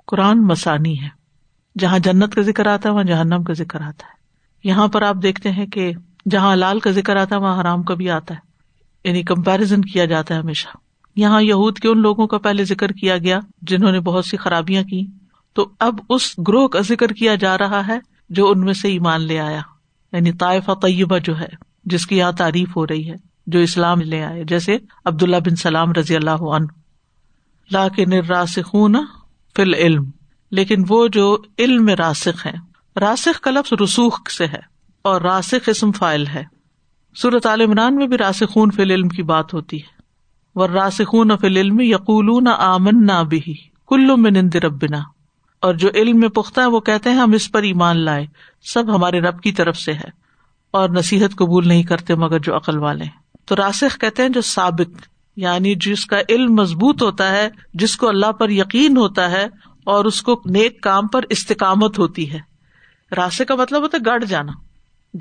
قرآن 0.07 0.47
مسانی 0.47 1.01
ہے۔ 1.01 1.07
جہاں 1.79 1.99
جنت 1.99 2.35
کا 2.35 2.41
ذکر 2.41 2.67
آتا 2.67 2.89
ہے، 2.89 2.93
وہاں 2.93 3.03
جہنم 3.03 3.43
کا 3.43 3.53
ذکر 3.53 3.81
آتا 3.81 4.07
ہے۔ 4.07 4.19
یہاں 4.63 4.87
پر 4.87 5.01
آپ 5.01 5.15
دیکھتے 5.23 5.51
ہیں 5.51 5.65
کہ 5.65 5.91
جہاں 6.29 6.55
لال 6.55 6.79
کا 6.79 6.91
ذکر 6.91 7.15
آتا 7.15 7.35
ہے، 7.35 7.41
وہاں 7.41 7.61
حرام 7.61 7.83
کا 7.83 7.93
بھی 7.93 8.09
آتا 8.09 8.33
ہے۔ 8.33 8.39
یعنی 9.03 9.23
کمپیرزن 9.23 9.81
کیا 9.81 10.05
جاتا 10.05 10.35
ہے 10.35 10.39
ہمیشہ۔ 10.39 10.69
یہاں 11.15 11.41
یہود 11.41 11.79
کے 11.79 11.87
ان 11.87 12.01
لوگوں 12.01 12.27
کا 12.27 12.37
پہلے 12.37 12.63
ذکر 12.63 12.91
کیا 12.91 13.17
گیا 13.17 13.39
جنہوں 13.61 13.91
نے 13.91 13.99
بہت 13.99 14.25
سی 14.25 14.37
خرابیاں 14.37 14.83
کی۔ 14.83 15.07
تو 15.53 15.69
اب 15.79 15.99
اس 16.09 16.39
گروہ 16.47 16.67
کا 16.67 16.79
ذکر 16.79 17.07
کیا 17.07 17.35
جا 17.35 17.57
رہا 17.57 17.87
ہے 17.87 17.99
جو 18.29 18.49
ان 18.49 18.59
میں 18.59 18.73
سے 18.73 18.87
ایمان 18.87 19.21
لے 19.21 19.39
آیا۔ 19.39 19.61
یعنی 20.11 20.31
طائفہ 20.31 20.71
طیبہ 20.81 21.17
جو 21.17 21.39
ہے، 21.39 21.49
جس 21.85 22.07
کی 22.07 22.17
یہاں 22.17 22.31
تعریف 22.31 22.75
ہو 22.75 22.87
رہی 22.87 23.09
ہے۔ 23.09 23.28
جو 23.47 23.59
اسلام 23.59 24.01
لے 24.01 24.23
آئے، 24.23 24.43
جیسے 24.43 24.77
عبد 25.05 25.23
اللہ 25.23 25.37
بن 25.37 25.55
سلام 25.55 25.91
رضی 25.91 26.15
اللہ 26.15 26.29
عنہ۔ 26.29 26.65
لا 27.71 27.87
کے 27.87 28.05
راسخون 28.21 28.95
فل 29.55 29.73
علم 29.73 30.05
لیکن 30.51 30.83
وہ 30.89 31.07
جو 31.07 31.37
علم 31.59 31.85
میں 31.85 31.95
راسخ 31.95 32.47
ہے 32.47 32.53
راسخ 32.99 33.39
کا 33.39 33.51
لفظ 33.51 33.73
رسوخ 33.83 34.31
سے 34.31 34.47
ہے 34.47 34.59
اور 35.01 35.21
راسخ 35.21 35.69
اسم 35.69 35.91
فائل 35.91 36.27
ہے۔ 36.27 36.43
صورت 37.17 37.45
عال 37.45 37.61
عمران 37.61 37.95
میں 37.95 38.07
بھی 38.07 38.17
راسخون 38.17 38.71
فل 38.71 38.91
علم 38.91 39.09
کی 39.09 39.23
بات 39.23 39.53
ہوتی 39.53 39.77
ہے۔ 39.77 40.01
وہ 40.55 40.67
راسخون 40.67 41.31
فل 41.41 41.57
علم 41.57 41.79
یقول 41.79 42.47
آمن 42.57 43.05
نہ 43.05 43.23
بھی 43.23 43.53
کلو 43.87 44.17
میں 44.17 44.31
نند 44.31 44.55
ربنا۔ 44.55 44.97
اور 45.59 45.73
جو 45.73 45.89
علم 45.95 46.19
میں 46.19 46.29
پختہ 46.29 46.61
ہے 46.61 46.65
وہ 46.65 46.79
کہتے 46.79 47.09
ہیں 47.09 47.17
ہم 47.17 47.31
اس 47.31 47.51
پر 47.51 47.63
ایمان 47.63 47.97
لائے، 47.97 48.27
سب 48.73 48.95
ہمارے 48.95 49.21
رب 49.21 49.41
کی 49.41 49.51
طرف 49.51 49.77
سے 49.77 49.93
ہے۔ 49.93 50.19
اور 50.71 50.89
نصیحت 50.89 51.35
قبول 51.35 51.67
نہیں 51.67 51.83
کرتے 51.83 52.15
مگر 52.15 52.39
جو 52.39 52.55
عقل 52.55 52.77
والے 52.77 53.03
ہیں۔ 53.03 53.18
تو 53.49 53.55
راسخ 53.55 53.99
کہتے 53.99 54.21
ہیں 54.21 54.29
جو 54.29 54.41
ثابت 54.41 55.01
یعنی 55.35 55.75
جس 55.75 56.05
کا 56.05 56.21
علم 56.29 56.53
مضبوط 56.53 57.03
ہوتا 57.03 57.31
ہے، 57.31 57.49
جس 57.73 57.97
کو 57.97 58.09
اللہ 58.09 58.31
پر 58.31 58.49
یقین 58.49 58.97
ہوتا 58.97 59.31
ہے 59.31 59.47
اور 59.83 60.05
اس 60.05 60.21
کو 60.21 60.41
نیک 60.45 60.81
کام 60.81 61.07
پر 61.07 61.21
استقامت 61.29 61.99
ہوتی 61.99 62.33
ہے۔ 62.33 62.39
راسے 63.15 63.45
کا 63.45 63.55
مطلب 63.55 63.81
ہوتا 63.81 63.97
ہے 63.97 64.09
گڑ 64.09 64.23
جانا 64.23 64.51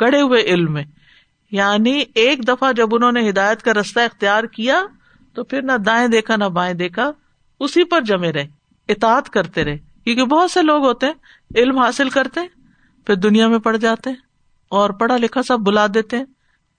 گڑے 0.00 0.20
ہوئے 0.20 0.42
علم 0.42 0.73
میں۔ 0.73 0.85
یعنی 1.50 2.02
ایک 2.14 2.49
دفعہ 2.49 2.73
جب 2.73 2.88
انہوں 2.92 3.12
نے 3.12 3.30
ہدایت 3.30 3.62
کا 3.62 3.75
رستہ 3.75 4.00
اختیار 4.00 4.44
کیا، 4.44 4.82
تو 5.35 5.44
پھر 5.44 5.62
نہ 5.62 5.73
دائیں 5.73 6.08
دیکھا، 6.08 6.37
نہ 6.37 6.44
بائیں 6.44 6.75
دیکھا، 6.75 7.11
اسی 7.61 7.85
پر 7.85 8.00
جمے 8.00 8.32
رہے، 8.32 8.47
اطاعت 8.88 9.30
کرتے 9.30 9.64
رہے۔ 9.64 9.78
کیونکہ 10.04 10.25
بہت 10.25 10.50
سے 10.50 10.62
لوگ 10.62 10.87
ہوتے 10.87 11.06
ہیں، 11.06 11.14
علم 11.54 11.78
حاصل 11.78 12.08
کرتے 12.08 12.40
پھر 13.06 13.14
دنیا 13.14 13.49
میں 13.49 13.58
پڑ 13.58 13.76
جاتے 13.76 14.11
اور 14.68 14.90
پڑھا 14.90 15.16
لکھا 15.16 15.42
سب 15.42 15.58
بلا 15.61 15.87
دیتے 15.94 16.16
ہیں۔ 16.16 16.25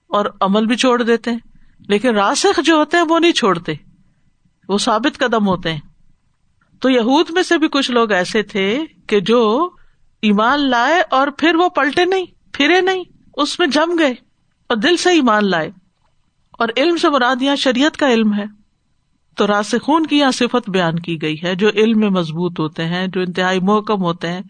اور 0.09 0.25
عمل 0.41 0.65
بھی 0.65 0.75
چھوڑ 0.75 1.03
دیتے 1.03 1.31
ہیں۔ 1.31 1.37
لیکن 1.87 2.15
راسخ 2.15 2.59
جو 2.59 2.75
ہوتے 2.75 2.97
ہیں 2.97 3.03
وہ 3.09 3.19
نہیں 3.19 3.31
چھوڑتے۔ 3.31 3.73
وہ 4.69 4.77
ثابت 4.77 5.17
قدم 5.17 5.47
ہوتے 5.47 5.73
ہیں۔ 5.73 5.79
تو 6.81 6.89
یہود 6.89 7.29
میں 7.29 7.43
سے 7.43 7.57
بھی 7.57 7.67
کچھ 7.67 7.91
لوگ 7.91 8.11
ایسے 8.11 8.41
تھے 8.43 8.83
کہ 9.07 9.19
جو 9.19 9.69
ایمان 10.21 10.69
لائے 10.69 11.03
اور 11.09 11.27
پھر 11.37 11.55
وہ 11.55 11.69
پلٹے 11.69 12.05
نہیں، 12.05 12.25
پھرے 12.53 12.81
نہیں، 12.81 13.03
اس 13.37 13.59
میں 13.59 13.67
جم 13.67 13.95
گئے 13.99 14.11
اور 14.67 14.77
دل 14.77 14.97
سے 14.97 15.09
ایمان 15.09 15.49
لائے۔ 15.49 15.71
اور 16.51 16.67
علم 16.77 16.97
سے 16.97 17.09
مراد 17.09 17.41
یہاں 17.41 17.55
شریعت 17.55 17.97
کا 17.97 18.09
علم 18.09 18.33
ہے۔ 18.33 18.58
تو 19.39 19.47
راسخون 19.47 20.05
کی 20.05 20.17
یہاں 20.17 20.31
صفت 20.31 20.69
بیان 20.69 20.99
کی 20.99 21.21
گئی 21.21 21.35
ہے، 21.43 21.55
جو 21.55 21.69
علم 21.69 21.99
میں 21.99 22.09
مضبوط 22.09 22.59
ہوتے 22.59 22.85
ہیں، 22.85 23.07
جو 23.07 23.21
انتہائی 23.21 23.59
محکم 23.59 24.01
ہوتے 24.01 24.27
ہیں، 24.27 24.41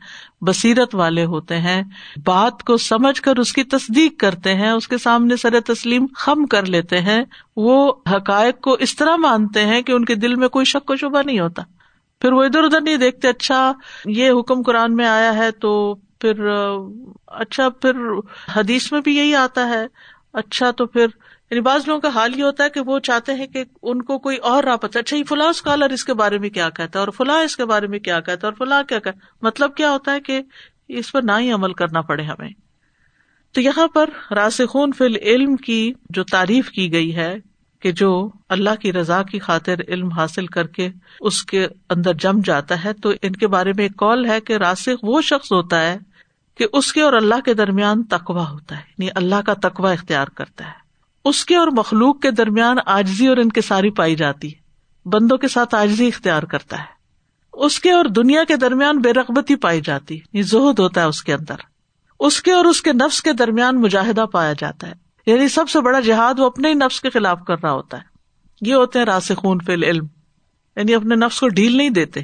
بصیرت 0.41 0.95
والے 0.95 1.25
ہوتے 1.25 1.57
ہیں، 1.57 1.81
بات 2.25 2.63
کو 2.63 2.77
سمجھ 2.77 3.21
کر 3.21 3.37
اس 3.37 3.53
کی 3.53 3.63
تصدیق 3.63 4.19
کرتے 4.19 4.55
ہیں، 4.55 4.69
اس 4.69 4.87
کے 4.87 4.97
سامنے 4.97 5.35
سر 5.35 5.59
تسلیم 5.59 6.05
خم 6.15 6.45
کر 6.45 6.65
لیتے 6.65 7.01
ہیں، 7.01 7.23
وہ 7.55 7.93
حقائق 8.11 8.61
کو 8.61 8.73
اس 8.73 8.95
طرح 8.95 9.15
مانتے 9.15 9.65
ہیں 9.65 9.81
کہ 9.81 9.91
ان 9.91 10.05
کے 10.05 10.15
دل 10.15 10.35
میں 10.35 10.47
کوئی 10.47 10.65
شک 10.65 10.89
و 10.89 10.95
شبہ 10.95 11.21
نہیں 11.25 11.39
ہوتا۔ 11.39 11.63
پھر 12.21 12.31
وہ 12.31 12.43
ادھر 12.43 12.63
ادھر 12.63 12.81
نہیں 12.81 12.97
دیکھتے 12.97 13.27
اچھا 13.27 13.73
یہ 14.05 14.31
حکم 14.39 14.61
قرآن 14.61 14.95
میں 14.95 15.05
آیا 15.05 15.35
ہے 15.35 15.51
تو 15.51 15.95
پھر 16.19 16.47
اچھا 17.27 17.69
پھر 17.69 17.91
حدیث 18.55 18.91
میں 18.91 19.01
بھی 19.01 19.15
یہی 19.15 19.35
آتا 19.35 19.69
ہے 19.69 19.85
اچھا 20.33 20.71
تو 20.71 20.85
پھر 20.85 21.07
یعنی 21.51 21.61
بعض 21.61 21.81
لوگوں 21.87 22.01
کا 22.01 22.07
حال 22.07 22.39
یہ 22.39 22.43
ہوتا 22.43 22.63
ہے 22.63 22.69
کہ 22.69 22.79
وہ 22.79 22.99
چاہتے 22.99 23.33
ہیں 23.33 23.47
کہ 23.47 23.63
ان 23.83 24.01
کو 24.01 24.19
کوئی 24.19 24.37
اور 24.37 24.63
راہ 24.63 24.75
پتا 24.75 24.99
اچھا 24.99 25.17
یہ 25.17 25.23
فلاں 25.23 25.47
اسکالر 25.47 25.89
اس 25.89 26.03
کے 26.03 26.13
بارے 26.13 26.37
میں 26.37 26.49
کیا 26.49 26.69
کہتا 26.69 26.99
ہے 26.99 27.05
اور 27.05 27.13
فلاں 27.17 27.43
اس 27.43 27.57
کے 27.57 27.65
بارے 27.65 27.87
میں 27.87 27.99
کیا 27.99 28.19
کہتا 28.19 28.47
ہے 28.47 28.51
اور 28.51 28.67
فلاں 28.67 28.83
کیا 28.83 28.99
کہ 28.99 29.11
مطلب 29.41 29.75
کیا 29.75 29.91
ہوتا 29.91 30.11
ہے 30.11 30.19
کہ 30.19 30.41
اس 30.87 31.11
پر 31.11 31.21
نہ 31.21 31.31
ہی 31.39 31.51
عمل 31.51 31.73
کرنا 31.73 32.01
پڑے 32.01 32.23
ہمیں۔ 32.23 32.49
تو 33.51 33.61
یہاں 33.61 33.87
پر 33.87 34.09
راسخون 34.31 34.91
فل 34.97 35.15
علم 35.21 35.55
کی 35.55 35.93
جو 36.09 36.23
تعریف 36.23 36.69
کی 36.69 36.91
گئی 36.91 37.15
ہے 37.15 37.35
کہ 37.79 37.91
جو 37.91 38.29
اللہ 38.49 38.75
کی 38.79 38.93
رضا 38.93 39.23
کی 39.23 39.39
خاطر 39.39 39.75
علم 39.87 40.09
حاصل 40.09 40.45
کر 40.45 40.67
کے 40.67 40.89
اس 41.21 41.43
کے 41.43 41.67
اندر 41.89 42.13
جم 42.13 42.39
جاتا 42.45 42.83
ہے، 42.83 42.93
تو 42.93 43.09
ان 43.21 43.31
کے 43.31 43.47
بارے 43.47 43.73
میں 43.75 43.85
ایک 43.85 43.97
کال 43.97 44.25
ہے 44.25 44.41
کہ 44.41 44.53
راسخ 44.53 45.03
وہ 45.03 45.21
شخص 45.21 45.51
ہوتا 45.51 45.81
ہے 45.81 45.97
کہ 46.57 46.65
اس 46.73 46.93
کے 46.93 47.01
اور 47.01 47.13
اللہ 47.13 47.39
کے 47.45 47.53
درمیان 47.53 48.03
تقوا 48.03 48.49
ہوتا 48.49 48.77
ہے 48.77 48.81
یعنی 48.97 49.09
اللہ 49.15 49.35
کا 49.45 49.53
تقوا 49.53 49.91
اختیار 49.91 50.27
کرتا 50.27 50.65
ہے۔ 50.65 50.78
اس 51.29 51.45
کے 51.45 51.55
اور 51.55 51.67
مخلوق 51.67 52.19
کے 52.19 52.31
درمیان 52.31 52.77
آجزی 52.85 53.27
اور 53.27 53.37
ان 53.37 53.49
کے 53.49 53.61
ساری 53.61 53.89
پائی 53.89 54.15
جاتی 54.15 54.53
ہے۔ 54.53 54.59
بندوں 55.09 55.37
کے 55.37 55.47
ساتھ 55.47 55.75
آجزی 55.75 56.07
اختیار 56.07 56.43
کرتا 56.43 56.79
ہے۔ 56.79 56.99
اس 57.53 57.79
کے 57.79 57.91
اور 57.91 58.05
دنیا 58.05 58.43
کے 58.43 58.55
درمیان 58.55 58.99
بے 58.99 59.13
رغبتی 59.13 59.55
پائی 59.55 59.81
جاتی 59.81 60.19
یہ 60.33 60.41
زہد 60.41 60.79
ہوتا 60.79 61.01
ہے 61.01 61.05
اس 61.05 61.23
کے 61.23 61.33
اندر۔ 61.33 61.55
اس 62.19 62.41
کے 62.41 62.51
اور 62.51 62.65
اس 62.65 62.81
کے 62.81 62.93
نفس 62.93 63.21
کے 63.21 63.33
درمیان 63.33 63.81
مجاہدہ 63.81 64.25
پایا 64.31 64.53
جاتا 64.53 64.87
ہے۔ 64.87 64.93
یعنی 65.25 65.47
سب 65.47 65.69
سے 65.69 65.81
بڑا 65.81 65.99
جہاد 65.99 66.39
وہ 66.39 66.45
اپنے 66.45 66.69
ہی 66.69 66.73
نفس 66.73 67.01
کے 67.01 67.09
خلاف 67.09 67.39
کر 67.47 67.55
رہا 67.63 67.71
ہوتا 67.71 67.97
ہے۔ 67.97 68.03
یہ 68.61 68.75
ہوتے 68.75 68.99
ہیں 68.99 69.05
راس 69.05 69.31
خون 69.37 69.57
فل 69.65 69.83
علم 69.83 70.05
یعنی 70.75 70.95
اپنے 70.95 71.15
نفس 71.15 71.39
کو 71.39 71.47
ڈھیل 71.47 71.77
نہیں 71.77 71.89
دیتے۔ 71.89 72.21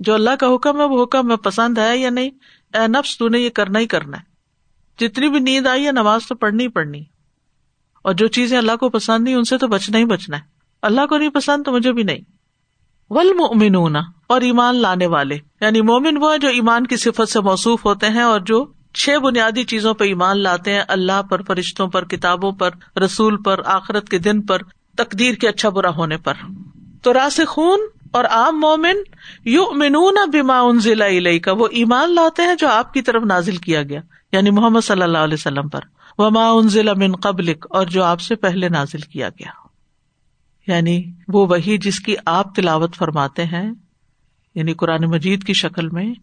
جو 0.00 0.14
اللہ 0.14 0.30
کا 0.40 0.54
حکم 0.54 0.80
ہے 0.80 0.84
وہ 0.84 1.02
حکم 1.02 1.28
میں 1.28 1.36
پسند 1.36 1.78
ہے 1.78 1.98
یا 1.98 2.10
نہیں؟ 2.10 2.30
اے 2.78 2.86
نفس، 2.86 3.18
تو 3.18 3.28
نے 3.28 3.38
یہ 3.38 3.50
کرنا 3.50 3.78
ہی 3.78 3.86
کرنا 3.86 4.16
ہے۔ 4.16 4.36
جتنی 4.98 5.28
بھی 5.28 5.38
نیند 5.38 5.66
آئی 5.66 5.86
ہے، 5.86 5.92
نماز 5.92 6.26
تو 6.28 6.34
پڑھنی 6.34 6.62
ہی 6.62 6.68
پڑھنی۔ 6.68 7.04
اور 8.06 8.14
جو 8.14 8.26
چیزیں 8.26 8.58
اللہ 8.58 8.76
کو 8.76 8.88
پسند 8.88 9.24
نہیں، 9.24 9.34
ان 9.34 9.44
سے 9.44 9.58
تو 9.58 9.68
بچنا 9.68 9.98
ہی 9.98 10.04
بچنا 10.04 10.36
ہے۔ 10.36 10.42
اللہ 10.82 11.06
کو 11.06 11.18
نہیں 11.18 11.28
پسند 11.28 11.62
تو 11.64 11.72
مجھے 11.72 11.92
بھی 11.92 12.02
نہیں۔ 12.02 12.18
ول 13.10 13.26
اور 14.26 14.40
ایمان 14.40 14.76
لانے 14.76 15.06
والے۔ 15.06 15.38
یعنی 15.60 15.80
مومن 15.80 16.16
وہ 16.16 16.36
جو 16.36 16.48
ایمان 16.48 16.86
کی 16.86 16.96
صفت 16.96 17.28
سے 17.28 17.40
موصوف 17.40 17.84
ہوتے 17.84 18.06
ہیں 18.08 18.22
اور 18.22 18.40
جو 18.40 18.66
چھ 18.94 19.10
بنیادی 19.22 19.64
چیزوں 19.64 19.94
پہ 19.94 20.04
ایمان 20.04 20.38
لاتے 20.38 20.72
ہیں، 20.74 20.82
اللہ 20.88 21.22
پر، 21.22 21.42
فرشتوں 21.42 21.88
پر، 21.88 22.04
کتابوں 22.04 22.52
پر، 22.52 22.98
رسول 22.98 23.42
پر، 23.42 23.60
آخرت 23.64 24.08
کے 24.08 24.18
دن 24.18 24.42
پر، 24.42 24.58
تقدیر 24.96 25.34
کے 25.34 25.48
اچھا 25.48 25.68
برا 25.68 25.90
ہونے 25.90 26.16
پر۔ 26.16 26.34
تو 27.02 27.14
راس 27.14 27.40
خون 27.48 27.80
اور 28.12 28.24
عام 28.24 28.60
مومن 28.60 28.96
یو 29.44 29.64
منون 29.74 30.30
بیما 30.32 30.60
ان 30.60 30.80
ضلع 30.80 31.38
کا 31.38 31.52
وہ 31.52 31.68
ایمان 31.70 32.14
لاتے 32.14 32.42
ہیں 32.42 32.54
جو 32.54 32.68
آپ 32.68 32.92
کی 32.92 33.02
طرف 33.02 33.22
نازل 33.22 33.56
کیا 33.56 33.82
گیا 33.82 34.00
یعنی 34.32 34.50
محمد 34.50 34.80
صلی 34.80 35.02
اللہ 35.02 35.18
علیہ 35.18 35.34
وسلم 35.34 35.68
پر۔ 35.68 35.80
وہ 36.18 36.30
ما 36.30 36.50
ان 36.50 36.68
ضلع 36.68 36.92
من 36.96 37.16
قبلک 37.16 37.66
اور 37.70 37.86
جو 37.86 38.04
آپ 38.04 38.20
سے 38.20 38.34
پہلے 38.34 38.68
نازل 38.68 39.00
کیا 39.00 39.28
گیا۔ 39.28 39.50
یعنی 40.66 41.02
وہ 41.28 41.46
وہی 41.50 41.78
جس 41.78 42.00
کی 42.00 42.14
آپ 42.26 42.54
تلاوت 42.54 42.96
فرماتے 42.96 43.44
ہیں 43.44 43.70
یعنی 44.54 44.74
قرآن 44.74 45.04
مجید 45.04 45.44
کی 45.44 45.52
شکل 45.52 45.88
میں، 45.88 46.14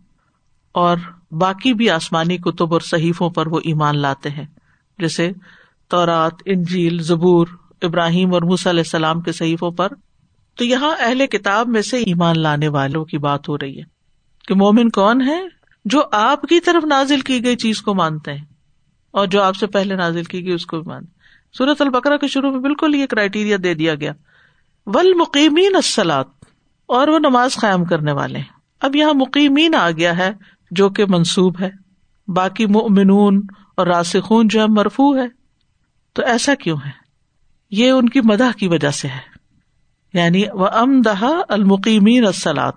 اور 0.72 0.98
باقی 1.32 1.74
بھی 1.74 1.90
آسمانی 1.90 2.38
کتب 2.38 2.74
اور 2.74 2.82
صحیفوں 2.82 3.30
پر 3.30 3.48
وہ 3.48 3.60
ایمان 3.64 4.00
لاتے 4.00 4.30
ہیں۔ 4.30 4.46
جیسے 5.00 5.32
تورات، 5.88 6.34
انجیل، 6.46 7.00
زبور، 7.00 7.48
ابراہیم 7.82 8.34
اور 8.34 8.42
موس 8.42 8.68
علیہ 8.68 8.80
السلام 8.80 9.22
کے 9.22 9.32
صحیفوں 9.32 9.72
پر۔ 9.72 9.90
تو 10.56 10.66
یہاں 10.66 10.96
اہل 11.00 11.28
کتاب 11.28 11.68
میں 11.68 11.82
سے 11.82 11.98
ایمان 11.98 12.40
لانے 12.40 12.68
والوں 12.68 13.06
کی 13.06 13.18
بات 13.18 13.50
ہو 13.50 13.58
رہی 13.58 13.78
ہے 13.78 13.84
کہ 14.48 14.56
مومن 14.56 14.90
کون 14.90 15.22
ہے 15.22 15.40
جو 15.86 16.02
آپ 16.12 16.42
کی 16.42 16.60
طرف 16.60 16.86
نازل 16.86 17.22
کی 17.22 17.46
گئی 17.46 17.56
چیز 17.56 17.82
کو 17.82 17.94
مانتے 17.94 18.34
ہیں۔ 18.34 18.53
اور 19.14 19.28
جو 19.28 19.44
آپ 19.44 19.56
سے 19.56 19.68
پہلے 19.68 19.96
نازل 19.96 20.24
کی 20.24 20.46
گئی 20.46 20.54
اس 20.54 20.66
کو 20.66 20.82
بھی 20.82 20.92
مانتے 20.92 21.12
سورت 21.58 21.82
البکرا 21.82 22.18
کے 22.18 22.28
شروع 22.28 22.52
میں 22.52 22.60
بالکل 22.60 22.96
یہ 22.96 23.06
کرائٹیریا 23.06 23.58
دے 23.64 23.74
دیا 23.74 23.96
گیا۔ 23.96 24.12
ول 24.86 25.14
مقیمین 25.14 25.76
اور 26.86 27.08
وہ 27.08 27.20
نماز 27.20 27.56
قائم 27.56 27.86
کرنے 27.86 28.12
والے 28.12 28.40
اب 28.80 28.96
یہاں 28.96 29.14
مقیمین 29.14 29.76
آ 29.76 29.92
گیا 29.92 30.18
ہے 30.18 30.32
جو 30.72 30.90
کہ 30.90 31.06
منسوب 31.10 31.62
ہے۔ 31.62 31.70
باقی 32.28 32.66
مؤمنون 32.66 33.42
اور 33.78 33.88
راسخون 33.88 34.48
جو 34.48 34.62
ہے 34.62 34.66
مرفو 34.68 35.18
ہے۔ 35.18 35.28
تو 36.14 36.24
ایسا 36.24 36.56
کیوں 36.56 36.78
ہے؟ 36.86 36.92
یہ 37.72 37.92
ان 37.92 38.10
کی 38.10 38.22
مدح 38.24 38.52
کی 38.60 38.68
وجہ 38.68 38.92
سے 38.92 39.08
ہے۔ 39.08 39.34
یعنی 40.14 40.44
وہ 40.54 40.68
ام 40.68 41.02
دہا 41.02 41.42
المقیمین 41.50 42.26
السلات 42.26 42.76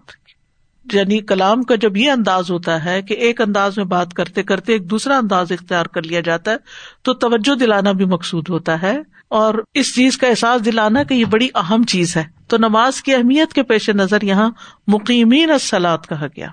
یعنی 0.92 1.18
کلام 1.18 1.62
کا 1.62 1.74
جب 1.74 1.96
یہ 1.96 2.10
انداز 2.10 2.50
ہوتا 2.50 2.84
ہے 2.84 3.02
کہ 3.02 3.14
ایک 3.14 3.40
انداز 3.40 3.76
میں 3.76 3.84
بات 3.84 4.14
کرتے 4.14 4.42
کرتے 4.42 4.72
ایک 4.72 4.90
دوسرا 4.90 5.18
انداز 5.18 5.52
اختیار 5.52 5.86
کر 5.86 6.02
لیا 6.02 6.20
جاتا 6.20 6.50
ہے، 6.50 6.56
تو 7.02 7.14
توجہ 7.14 7.54
دلانا 7.54 7.92
بھی 7.92 8.04
مقصود 8.04 8.48
ہوتا 8.48 8.82
ہے۔ 8.82 8.98
اور 9.28 9.54
اس 9.74 9.94
چیز 9.94 10.18
کا 10.18 10.26
احساس 10.26 10.64
دلانا 10.64 11.02
کہ 11.02 11.14
یہ 11.14 11.24
بڑی 11.24 11.48
اہم 11.54 11.82
چیز 11.82 12.16
ہے۔ 12.16 12.24
تو 12.48 12.56
نماز 12.58 13.02
کی 13.02 13.14
اہمیت 13.14 13.52
کے 13.52 13.62
پیش 13.62 13.90
نظر 13.90 14.22
یہاں 14.22 14.50
مقیمین 14.86 15.50
السلاد 15.50 15.98
کہا 16.08 16.26
گیا۔ 16.26 16.48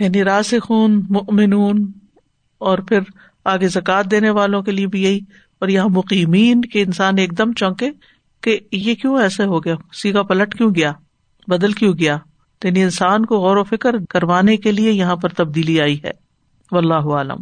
یعنی 0.00 0.24
راس 0.24 0.54
خون 0.62 1.06
اور 2.58 2.78
پھر 2.78 3.00
آگے 3.44 3.68
زکات 3.68 4.10
دینے 4.10 4.30
والوں 4.30 4.62
کے 4.62 4.70
لیے 4.70 4.86
بھی 4.86 5.02
یہی۔ 5.02 5.20
اور 5.58 5.68
یہاں 5.68 5.88
مقیمین 5.88 6.60
کے 6.60 6.82
انسان 6.82 7.18
ایک 7.18 7.38
دم 7.38 7.52
چونکے 7.52 7.90
کہ 8.40 8.58
یہ 8.72 8.94
کیوں 8.94 9.22
ایسے 9.22 9.44
ہو 9.44 9.64
گیا؟ 9.64 9.74
سیگا 9.92 10.22
پلٹ 10.22 10.56
کیوں 10.56 10.70
گیا؟ 10.76 10.92
بدل 11.48 11.72
کیوں 11.72 11.94
گیا؟ 11.98 12.18
تو 12.62 12.68
یعنی 12.68 12.82
انسان 12.82 13.26
کو 13.26 13.38
غور 13.38 13.56
و 13.56 13.64
فکر 13.64 13.94
کروانے 14.10 14.56
کے 14.56 14.72
لیے 14.72 14.92
یہاں 14.92 15.16
پر 15.16 15.28
تبدیلی 15.28 15.80
آئی 15.80 16.00
ہے۔ 16.04 16.10
واللہ 16.72 16.94
عالم۔ 16.94 17.36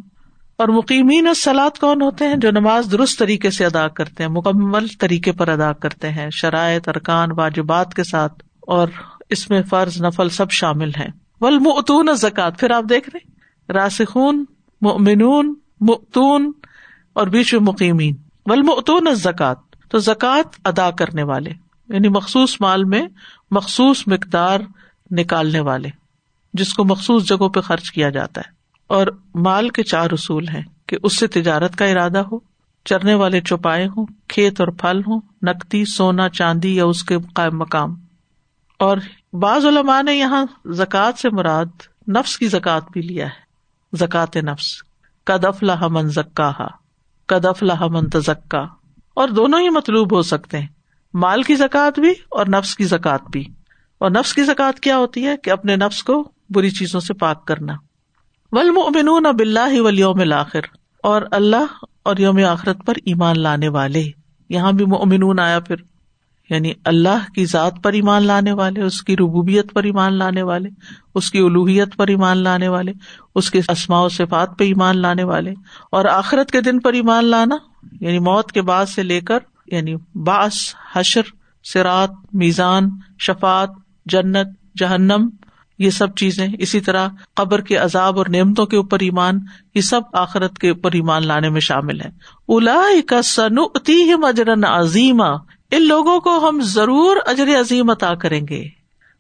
اور 0.57 0.69
مقیمین 0.69 1.35
سلاد 1.35 1.79
کون 1.79 2.03
ہوتے 2.03 2.29
ہیں؟ 2.29 2.37
جو 2.37 2.50
نماز 2.50 2.93
درست 2.93 3.19
طریقے 3.19 3.50
سے 3.50 3.65
ادا 3.65 3.89
کرتے 3.89 4.23
ہیں، 4.23 4.31
مکمل 4.31 4.87
طریقے 5.00 5.33
پر 5.33 5.49
ادا 5.49 5.73
کرتے 5.73 6.11
ہیں، 6.11 6.31
شرائط، 6.33 6.89
ارکان، 6.89 7.29
واجبات 7.37 7.95
کے 7.95 8.05
ساتھ، 8.05 8.43
اور 8.61 8.89
اس 9.31 9.50
میں 9.50 9.62
فرض، 9.62 10.03
نفل 10.03 10.29
سب 10.29 10.50
شامل 10.50 10.89
ہیں۔ 10.89 11.09
ولمتون 11.41 12.09
زکات 12.15 12.59
پھر 12.59 12.71
آپ 12.71 12.85
دیکھ 12.89 13.11
رہے 13.15 13.33
راسخون، 13.73 14.45
مؤمنون، 14.81 15.55
مؤتون، 15.81 16.53
اور 17.12 17.27
بیچ 17.27 17.55
مقیمین۔ 17.55 18.17
ولمتون 18.47 19.15
زکات 19.15 19.57
تو 19.91 19.99
زکوٰۃ 19.99 20.50
ادا 20.65 20.91
کرنے 20.91 21.23
والے۔ 21.23 21.50
یعنی 21.89 22.09
مخصوص 22.09 22.61
مال 22.61 22.85
میں 22.85 23.03
مخصوص 23.50 24.03
مقدار 24.07 24.61
نکالنے 25.11 25.61
والے، 25.61 25.88
جس 26.52 26.75
کو 26.75 26.85
مخصوص 26.85 27.25
جگہوں 27.25 27.49
پہ 27.49 27.61
خرچ 27.61 27.90
کیا 27.90 28.11
جاتا 28.11 28.40
ہے۔ 28.47 28.50
اور 28.87 29.07
مال 29.35 29.69
کے 29.69 29.83
چار 29.83 30.11
اصول 30.12 30.49
ہیں 30.49 30.62
کہ 30.87 30.97
اس 31.02 31.19
سے 31.19 31.26
تجارت 31.26 31.76
کا 31.76 31.85
ارادہ 31.85 32.19
ہو، 32.19 32.38
چرنے 32.85 33.14
والے 33.14 33.40
چوپائے 33.40 33.87
ہوں، 33.87 34.07
کھیت 34.29 34.61
اور 34.61 34.69
پھل 34.69 35.00
ہوں، 35.07 35.21
نقدی، 35.43 35.85
سونا، 35.85 36.29
چاندی 36.29 36.76
یا 36.76 36.85
اس 36.85 37.05
کے 37.05 37.17
قائم 37.35 37.59
مقام۔ 37.59 37.95
اور 38.79 38.99
بعض 39.33 39.67
علماء 39.67 40.02
نے 40.02 40.14
یہاں 40.14 40.47
زکوٰۃ 40.67 41.12
سے 41.19 41.31
مراد 41.31 41.67
نفس 42.09 42.38
کی 42.38 42.49
زکات 42.49 42.83
بھی 42.93 43.02
لیا 43.02 43.26
ہے۔ 43.26 43.50
زکات 43.97 44.37
نفس 44.37 44.83
کدف 45.25 45.62
لہ 45.62 45.87
من 45.88 46.09
زکا 46.09 46.52
کدف 47.26 47.62
لہ 47.62 47.87
من 47.87 48.09
تزکا۔ 48.09 48.61
اور 49.14 49.29
دونوں 49.29 49.61
ہی 49.61 49.69
مطلوب 49.69 50.12
ہو 50.12 50.23
سکتے 50.23 50.59
ہیں۔ 50.59 50.67
مال 51.14 51.43
کی 51.43 51.55
زکات 51.55 51.99
بھی 51.99 52.11
اور 52.11 52.47
نفس 52.47 52.76
کی 52.76 52.85
زکات 52.85 53.21
بھی۔ 53.33 53.45
اور 54.00 54.11
نفس 54.11 54.35
کی 54.35 54.42
زکات 54.42 54.80
کیا 54.80 54.99
ہوتی 54.99 55.26
ہے 55.26 55.37
کہ 55.37 55.50
اپنے 55.50 55.76
نفس 55.76 56.02
کو 56.02 56.33
بری 56.50 56.71
چیزوں 56.71 57.00
سے 57.00 57.14
پاک 57.14 57.47
کرنا۔ 57.47 57.73
ولم 58.52 59.26
اب 59.26 59.40
اللہ 59.40 59.80
ولیوم 59.80 60.21
الآخر۔ 60.21 60.61
اور 61.02 61.23
اللہ 61.30 61.66
اور 62.04 62.16
یوم 62.16 62.38
آخرت 62.49 62.76
پر 62.87 62.95
ایمان 63.04 63.40
لانے 63.40 63.69
والے۔ 63.69 64.04
یہاں 64.49 64.73
بھی 64.73 64.85
مومنون 64.85 65.38
آیا 65.38 65.61
پھر۔ 65.61 65.76
یعنی 66.50 66.73
اللہ 66.85 67.33
کی 67.35 67.47
ذات 67.47 67.73
پر 67.83 67.92
ایمان 67.92 68.23
لانے 68.23 68.52
والے، 68.52 68.83
اس 68.83 69.02
کی 69.02 69.16
ربوبیت 69.16 69.73
پر 69.73 69.83
ایمان 69.83 70.14
لانے 70.14 70.42
والے، 70.42 70.69
اس 71.14 71.30
کی 71.30 71.38
الوحیت 71.38 71.97
پر 71.97 72.07
ایمان 72.09 72.37
لانے 72.37 72.69
والے، 72.69 72.92
اس 73.35 73.50
کے 73.50 73.61
اسماء 73.69 74.00
و 74.00 74.09
صفات 74.09 74.59
پہ 74.59 74.64
ایمان 74.64 74.99
لانے 74.99 75.25
والے۔ 75.25 75.50
اور 75.92 76.04
آخرت 76.04 76.50
کے 76.50 76.61
دن 76.61 76.80
پر 76.80 76.92
ایمان 76.92 77.25
لانا 77.25 77.57
یعنی 78.00 78.19
موت 78.19 78.52
کے 78.52 78.62
بعد 78.62 78.87
سے 78.87 79.02
لے 79.02 79.21
کر 79.21 79.38
یعنی 79.66 79.95
باس 80.14 80.75
حشر 80.92 81.21
سرات 81.64 82.11
میزان 82.33 82.90
شفات 83.19 83.71
جنت، 84.11 84.47
جہنم، 84.79 85.29
یہ 85.79 85.90
سب 85.90 86.14
چیزیں، 86.14 86.49
اسی 86.59 86.81
طرح 86.81 87.09
قبر 87.35 87.61
کے 87.61 87.76
عذاب 87.76 88.19
اور 88.19 88.26
نعمتوں 88.26 88.67
کے 88.67 88.76
اوپر 88.76 88.99
ایمان، 89.00 89.38
یہ 89.75 89.81
سب 89.81 90.00
آخرت 90.12 90.59
کے 90.59 90.69
اوپر 90.71 90.93
ایمان 90.93 91.26
لانے 91.26 91.49
میں 91.49 91.61
شامل 91.61 92.00
ہے 92.00 92.09
الا 92.49 92.83
کا 93.07 93.23
سنتی 93.23 94.12
اجرن 94.23 94.64
عظیم 94.64 95.23
ان 95.71 95.87
لوگوں 95.87 96.21
کو 96.21 96.49
ہم 96.49 96.61
ضرور 96.62 97.17
اجر 97.26 97.61
عظیم 97.61 97.90
عطا 97.90 98.14
کریں 98.14 98.40
گے۔ 98.50 98.64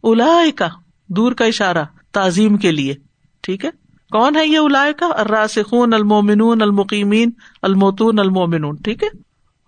الا 0.02 0.42
کا 0.56 0.68
دور 1.06 1.32
کا 1.32 1.44
اشارہ، 1.44 1.84
تعظیم 2.12 2.56
کے 2.56 2.72
لیے، 2.72 2.94
ٹھیک 3.40 3.64
ہے؟ 3.64 3.70
کون 4.12 4.36
ہے 4.36 4.46
یہ 4.46 4.58
الا 4.58 4.86
کا 4.96 5.06
الراسخون، 5.06 5.94
المومنون، 5.94 6.62
المقیمین، 6.62 7.30
الموتون، 7.62 8.18
المومنون، 8.18 8.76
ٹھیک 8.76 9.02
ہے؟ 9.02 9.08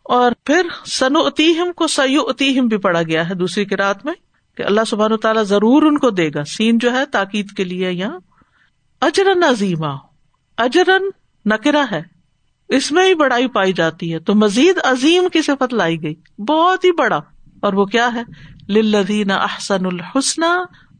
اور 0.05 0.33
پھر 0.45 0.67
سنوتیم 0.87 1.73
کو 1.77 1.87
سیو 1.87 2.21
اتیم 2.29 2.67
بھی 2.67 2.77
پڑا 2.77 3.03
گیا 3.03 3.29
ہے 3.29 3.35
دوسری 3.35 3.65
کی 3.65 3.77
رات 3.77 4.05
میں۔ 4.05 4.15
کہ 4.57 4.63
اللہ 4.63 4.81
سبحان 4.87 5.17
تعالیٰ 5.17 5.45
ضرور 5.45 5.83
ان 5.83 5.99
کو 5.99 6.11
دے 6.11 6.31
گا۔ 6.35 6.45
سین 6.45 6.79
جو 6.79 6.93
ہے 6.93 7.07
تاکید 7.07 7.51
کے 7.51 7.65
لیے 7.65 7.93
یہاں 7.93 8.19
اجرن 9.01 9.43
عظیمہ۔ 9.43 9.97
اجرن 10.57 11.03
نکرا 11.45 11.85
ہے۔ 11.93 12.03
اس 12.69 12.93
میں 12.93 13.07
ہی 13.07 13.15
بڑائی 13.15 13.49
پائی 13.49 13.73
جاتی 13.73 14.15
ہے۔ 14.15 14.19
تو 14.19 14.35
مزید 14.35 14.77
عظیم 14.85 15.29
کی 15.33 15.43
صفت 15.43 15.75
لائی 15.75 16.03
گئی۔ 16.03 16.15
بہت 16.39 16.85
ہی 16.85 16.93
بڑا۔ 16.93 17.21
اور 17.63 17.73
وہ 17.73 17.85
کیا 17.85 18.11
ہے؟ 18.15 18.23
للذین 18.69 19.31
احسن 19.31 19.87
الحسن 19.87 20.43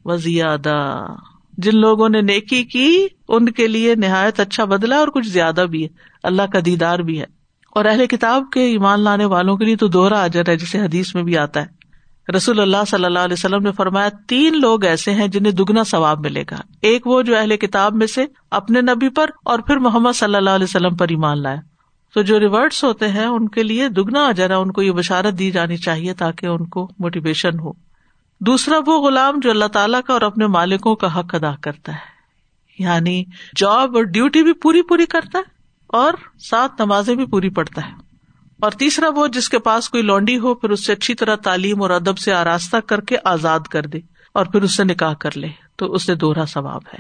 و 0.05 0.17
زیادہ 0.17 1.07
جن 1.59 1.81
لوگوں 1.81 2.09
نے 2.09 2.21
نیکی 2.21 2.65
کی، 2.65 3.07
ان 3.29 3.53
کے 3.53 3.67
لیے 3.67 3.95
نہایت 3.95 4.41
اچھا 4.41 4.65
بدلا 4.65 4.97
اور 4.97 5.09
کچھ 5.09 5.29
زیادہ 5.29 5.67
بھی 5.71 5.83
ہے۔ 5.83 5.89
اللہ 6.23 6.43
کا 6.53 6.59
دیدار 6.65 6.99
بھی 6.99 7.21
ہے۔ 7.21 7.27
اور 7.71 7.85
اہل 7.85 8.07
کتاب 8.07 8.43
کے 8.53 8.61
ایمان 8.61 9.01
لانے 9.01 9.25
والوں 9.25 9.57
کے 9.57 9.65
لیے 9.65 9.77
تو 9.77 9.89
دوہرا 9.89 10.23
اجر 10.23 10.43
ہے، 10.49 10.57
جسے 10.57 10.81
حدیث 10.81 11.15
میں 11.15 11.23
بھی 11.23 11.39
آتا 11.39 11.61
ہے۔ 11.61 11.82
رسول 12.37 12.61
اللہ 12.61 12.77
صلی 12.87 13.05
اللہ 13.05 13.19
علیہ 13.19 13.33
وسلم 13.33 13.63
نے 13.63 13.73
فرمایا، 13.73 14.09
تین 14.29 14.61
لوگ 14.61 14.85
ایسے 14.85 15.11
ہیں 15.11 15.29
جنہیں 15.29 15.53
دگنا 15.53 15.85
ثواب 15.85 16.21
ملے 16.21 16.45
گا۔ 16.51 16.57
ایک 16.83 17.07
وہ 17.07 17.23
جو 17.23 17.39
اہل 17.39 17.57
کتاب 17.57 17.95
میں 17.95 18.07
سے 18.07 18.27
اپنے 18.51 18.81
نبی 18.81 19.09
پر 19.09 19.31
اور 19.45 19.59
پھر 19.59 19.77
محمد 19.77 20.13
صلی 20.15 20.35
اللہ 20.35 20.51
علیہ 20.51 20.65
وسلم 20.65 20.97
پر 20.97 21.07
ایمان 21.11 21.43
لایا 21.43 21.61
تو 22.15 22.23
جو 22.23 22.41
ریورٹس 22.41 22.85
ہوتے 22.85 23.09
ہیں، 23.09 23.27
ان 23.27 23.49
کے 23.49 23.63
لیے 23.63 23.89
دگنا 23.89 24.27
اجرا 24.27 24.57
ان 24.57 24.73
کو 24.73 24.83
یہ 24.83 24.93
بشارت 24.93 25.39
دی 25.39 25.51
جانی 25.51 25.77
چاہیے 25.77 26.15
تاکہ 26.15 26.47
ان 26.47 26.67
کو 26.67 26.91
موٹیویشن 26.99 27.59
ہو۔ 27.61 27.73
دوسرا 28.41 28.77
وہ 28.87 29.07
غلام 29.07 29.39
جو 29.43 29.51
اللہ 29.51 29.65
تعالیٰ 29.65 30.01
کا 30.07 30.13
اور 30.13 30.23
اپنے 30.23 30.47
مالکوں 30.47 30.95
کا 30.95 31.19
حق 31.19 31.35
ادا 31.35 31.55
کرتا 31.63 31.93
ہے۔ 31.93 32.13
یعنی 32.79 33.25
جاب 33.57 33.97
اور 33.97 34.03
ڈیوٹی 34.03 34.43
بھی 34.43 34.53
پوری 34.53 34.83
پوری 34.83 35.07
کرتا 35.07 35.39
ہے 35.39 35.43
اور 35.87 36.13
سات 36.39 36.81
نمازیں 36.81 37.15
بھی 37.15 37.27
پوری 37.27 37.51
پڑتا 37.51 37.87
ہے۔ 37.87 38.12
اور 38.63 38.71
تیسرا 38.71 39.09
وہ 39.09 39.27
جس 39.27 39.49
کے 39.49 39.59
پاس 39.59 39.89
کوئی 39.89 40.03
لونڈی 40.03 40.39
ہو، 40.39 40.55
پھر 40.55 40.71
اس 40.71 40.87
سے 40.87 40.93
اچھی 40.93 41.15
طرح 41.15 41.37
تعلیم 41.37 41.83
اور 41.83 41.91
ادب 41.91 42.19
سے 42.19 42.33
آراستہ 42.33 42.77
کر 42.77 43.01
کے 43.01 43.17
آزاد 43.25 43.61
کر 43.61 43.83
دے 43.83 43.99
اور 44.35 44.47
پھر 44.47 44.63
اس 44.63 44.77
سے 44.77 44.85
نکاح 44.85 45.13
کر 45.13 45.37
لے، 45.37 45.49
تو 45.77 45.93
اسے 45.93 46.15
دوہرا 46.15 46.45
ثواب 46.47 46.83
ہے۔ 46.95 46.99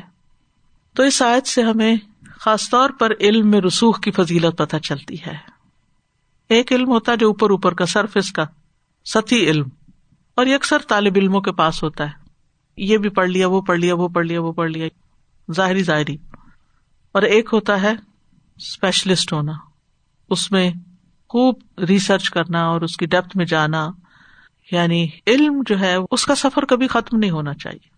تو 0.95 1.03
اس 1.03 1.23
آیت 1.23 1.47
سے 1.47 1.63
ہمیں 1.63 1.97
خاص 2.41 2.71
طور 2.71 2.91
پر 2.91 3.13
علم 3.21 3.51
میں 3.51 3.61
رسوخ 3.61 4.01
کی 4.01 4.11
فضیلت 4.11 4.59
پتہ 4.59 4.77
چلتی 4.77 5.15
ہے۔ 5.27 5.37
ایک 6.49 6.73
علم 6.73 6.89
ہوتا 6.89 7.13
ہے 7.13 7.17
جو 7.17 7.27
اوپر 7.27 7.51
اوپر 7.51 7.75
کا 7.75 7.87
سرفس 7.87 8.33
کا 8.33 8.45
ستی 9.05 9.51
علم، 9.51 9.69
اور 10.35 10.47
یہ 10.47 10.55
اکثر 10.55 10.79
طالب 10.89 11.13
علموں 11.17 11.41
کے 11.41 11.53
پاس 11.53 11.83
ہوتا 11.83 12.05
ہے۔ 12.05 12.13
یہ 12.77 12.99
بھی 12.99 13.09
پڑھ 13.09 13.31
لیا، 13.31 13.49
وہ 13.49 13.61
پڑھ 13.61 13.79
لیا، 13.79 13.95
وہ 13.95 14.09
پڑھ 14.09 14.27
لیا، 14.27 14.41
وہ 14.41 14.53
پڑھ 14.53 14.71
لیا، 14.71 14.89
ظاہری 15.53 15.83
ظاہری۔ 15.83 16.17
اور 17.13 17.23
ایک 17.23 17.51
ہوتا 17.53 17.83
ہے 17.83 17.93
اسپیشلسٹ 18.57 19.33
ہونا، 19.33 19.53
اس 20.31 20.53
میں 20.53 20.71
خوب 21.33 21.55
ریسرچ 21.89 22.31
کرنا 22.31 22.67
اور 22.67 22.81
اس 22.81 22.97
کی 22.97 23.07
ڈیپتھ 23.07 23.37
میں 23.37 23.45
جانا 23.45 23.91
یعنی 24.73 25.09
علم 25.27 25.63
جو 25.67 25.81
ہے 25.81 25.97
اس 26.11 26.27
کا 26.27 26.35
سفر 26.35 26.65
کبھی 26.65 26.87
ختم 26.87 27.19
نہیں 27.19 27.31
ہونا 27.31 27.55
چاہیے۔ 27.55 27.89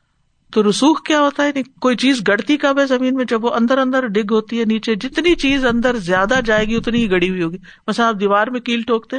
تو 0.52 0.70
رسوخ 0.70 1.02
کیا 1.02 1.20
ہوتا 1.20 1.44
ہے؟ 1.44 1.62
کوئی 1.62 1.96
چیز 1.96 2.22
گڑتی 2.28 2.56
کب 2.56 2.78
ہے 2.80 2.86
زمین 2.86 3.14
میں؟ 3.14 3.24
جب 3.24 3.44
وہ 3.44 3.50
اندر 3.54 3.78
اندر 3.78 4.06
ڈگ 4.06 4.32
ہوتی 4.32 4.60
ہے، 4.60 4.64
نیچے 4.64 4.94
جتنی 4.94 5.34
چیز 5.34 5.66
اندر 5.66 5.96
زیادہ 5.96 6.40
جائے 6.44 6.64
گی، 6.64 6.76
اتنی 6.76 7.02
ہی 7.02 7.10
گڑی 7.10 7.30
ہوئی 7.30 7.42
ہوگی۔ 7.42 7.58
مثلا 7.86 8.08
آپ 8.08 8.14
دیوار 8.20 8.46
میں 8.46 8.60
کیل 8.60 8.82
ٹوکتے 8.82 9.16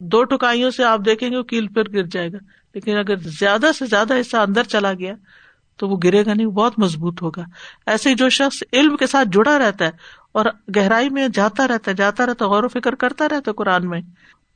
دو 0.00 0.24
ٹکائیوں 0.24 0.70
سے 0.70 0.84
آپ 0.84 1.00
دیکھیں 1.04 1.30
گے 1.30 1.36
وہ 1.36 1.42
کیل 1.42 1.66
پھر 1.68 1.92
گر 1.92 2.02
جائے 2.02 2.32
گا۔ 2.32 2.38
لیکن 2.74 2.96
اگر 2.96 3.16
زیادہ 3.16 3.66
سے 3.78 3.86
زیادہ 3.86 4.14
حصہ 4.20 4.36
اندر 4.36 4.62
چلا 4.62 4.92
گیا 4.92 5.14
تو 5.76 5.88
وہ 5.88 5.96
گرے 6.04 6.26
گا 6.26 6.34
نہیں 6.34 6.46
بہت 6.46 6.78
مضبوط 6.78 7.22
ہوگا۔ 7.22 7.42
ایسے 7.86 8.10
ہی 8.10 8.14
جو 8.14 8.28
شخص 8.28 8.62
علم 8.72 8.96
کے 8.96 9.06
ساتھ 9.06 9.28
جڑا 9.32 9.58
رہتا 9.58 9.84
ہے 9.84 9.90
اور 10.32 10.44
گہرائی 10.76 11.10
میں 11.10 11.28
جاتا 11.28 11.68
رہتا 11.68 11.90
ہے، 11.90 11.96
جاتا 11.96 12.26
رہتا 12.26 12.46
غور 12.46 12.62
و 12.62 12.68
فکر 12.68 12.94
کرتا 12.94 13.24
رہتا 13.24 13.50
ہے 13.50 13.52
قرآن 13.52 13.88
میں، 13.88 14.00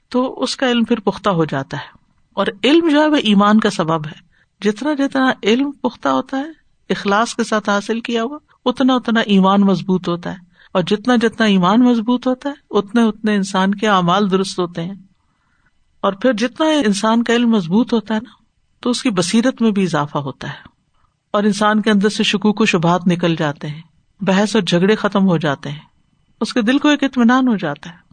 تو 0.08 0.42
اس 0.42 0.56
کا 0.56 0.70
علم 0.70 0.84
پھر 0.84 1.00
پختہ 1.00 1.30
ہو 1.30 1.44
جاتا 1.44 1.76
ہے۔ 1.76 1.98
اور 2.34 2.46
علم 2.64 2.88
جو 2.88 3.02
ہے 3.02 3.08
وہ 3.08 3.16
ایمان 3.16 3.60
کا 3.60 3.70
سبب 3.70 4.06
ہے۔ 4.06 4.28
جتنا 4.60 4.94
جتنا 4.94 5.32
علم 5.42 5.72
پختہ 5.72 6.08
ہوتا 6.08 6.38
ہے، 6.38 6.44
اخلاص 6.90 7.34
کے 7.34 7.44
ساتھ 7.44 7.68
حاصل 7.70 8.00
کیا 8.00 8.22
ہوا، 8.22 8.38
اتنا 8.64 8.94
اتنا 8.94 9.20
ایمان 9.20 9.60
مضبوط 9.60 10.08
ہوتا 10.08 10.30
ہے۔ 10.30 10.36
اور 10.72 10.82
جتنا 10.82 11.16
جتنا 11.16 11.46
ایمان 11.46 11.80
مضبوط 11.80 12.26
ہوتا 12.26 12.48
ہے، 12.48 12.54
اتنے 12.70 13.02
اتنے 13.02 13.34
انسان 13.34 13.74
کے 13.74 13.88
اعمال 13.88 14.30
درست 14.30 14.58
ہوتے 14.58 14.82
ہیں۔ 14.82 14.94
اور 16.00 16.12
پھر 16.12 16.32
جتنا 16.32 16.66
انسان 16.66 17.22
کا 17.22 17.32
علم 17.34 17.50
مضبوط 17.50 17.92
ہوتا 17.92 18.14
ہے 18.14 18.20
نا، 18.20 18.30
تو 18.80 18.90
اس 18.90 19.02
کی 19.02 19.10
بصیرت 19.10 19.62
میں 19.62 19.70
بھی 19.70 19.82
اضافہ 19.82 20.18
ہوتا 20.18 20.48
ہے۔ 20.48 20.77
اور 21.30 21.42
انسان 21.42 21.82
کے 21.82 21.90
اندر 21.90 22.08
سے 22.08 22.22
شکوک 22.22 22.60
و 22.60 22.64
شبہات 22.64 23.00
نکل 23.06 23.36
جاتے 23.36 23.68
ہیں۔ 23.68 23.82
بحث 24.20 24.56
اور 24.56 24.62
جھگڑے 24.62 24.94
ختم 24.94 25.26
ہو 25.26 25.36
جاتے 25.36 25.70
ہیں۔ 25.70 25.78
اس 26.40 26.52
کے 26.52 26.62
دل 26.62 26.78
کو 26.78 26.88
ایک 26.88 27.04
اطمینان 27.04 27.48
ہو 27.48 27.56
جاتا 27.56 27.90
ہے۔ 27.90 28.08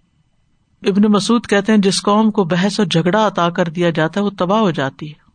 ابن 0.90 1.02
مسعود 1.02 1.48
کہتے 1.48 1.72
ہیں، 1.72 1.80
جس 1.80 2.02
قوم 2.02 2.32
کو 2.32 2.44
بحث 2.44 2.80
اور 2.80 2.88
جھگڑا 2.88 3.28
عطا 3.28 3.50
کر 3.50 3.66
دیا 3.66 3.90
جاتا 3.90 4.20
ہے، 4.20 4.26
وہ 4.26 4.30
تباہ 4.30 4.60
ہو 4.60 4.72
جاتی 4.72 5.10
ہے۔ 5.10 5.26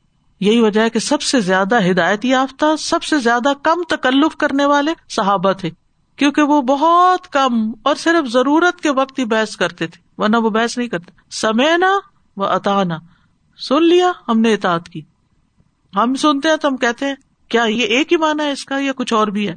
یہی 0.41 0.61
وجہ 0.61 0.81
ہے 0.81 0.91
کہ 0.91 0.99
سب 0.99 1.23
سے 1.23 1.41
زیادہ 1.41 1.91
ہدایت 1.91 2.25
یافتہ، 2.25 2.77
سب 2.79 3.03
سے 3.03 3.19
زیادہ 3.19 3.53
کم 3.63 3.83
تکلف 3.89 4.37
کرنے 4.37 4.65
والے 4.65 4.95
صحابہ 5.09 5.53
تھے۔ 5.53 5.71
کیونکہ 6.17 6.43
وہ 6.43 6.63
بہت 6.63 7.29
کم 7.29 7.73
اور 7.83 7.95
صرف 7.95 8.33
ضرورت 8.33 8.81
کے 8.81 8.91
وقت 8.91 9.19
ہی 9.19 9.25
بحث 9.25 9.57
کرتے 9.57 9.87
تھے، 9.87 10.23
ورنہ 10.23 10.37
وہ 10.37 10.51
بحث 10.51 10.79
نہیں 10.79 10.89
کرتے۔ 10.89 11.11
سمے 11.31 11.77
نا 11.77 11.99
وہ 12.37 12.47
اتانا 12.47 12.99
سن 13.69 13.83
لیا، 13.83 14.13
ہم 14.29 14.41
نے 14.41 14.55
اطاعت 14.55 14.89
کی۔ 14.89 15.01
ہم 15.97 16.15
سنتے 16.15 16.49
ہیں 16.49 16.57
تو 16.57 16.69
ہم 16.69 16.77
کہتے 16.77 17.07
ہیں 17.07 17.15
کیا 17.51 17.65
یہ 17.65 17.85
ایک 17.85 18.13
ہی 18.13 18.17
ہے 18.41 18.51
اس 18.51 18.65
کا 18.65 18.79
یا 18.79 18.93
کچھ 18.97 19.15
اور 19.15 19.27
بھی 19.27 19.49
ہے؟ 19.49 19.55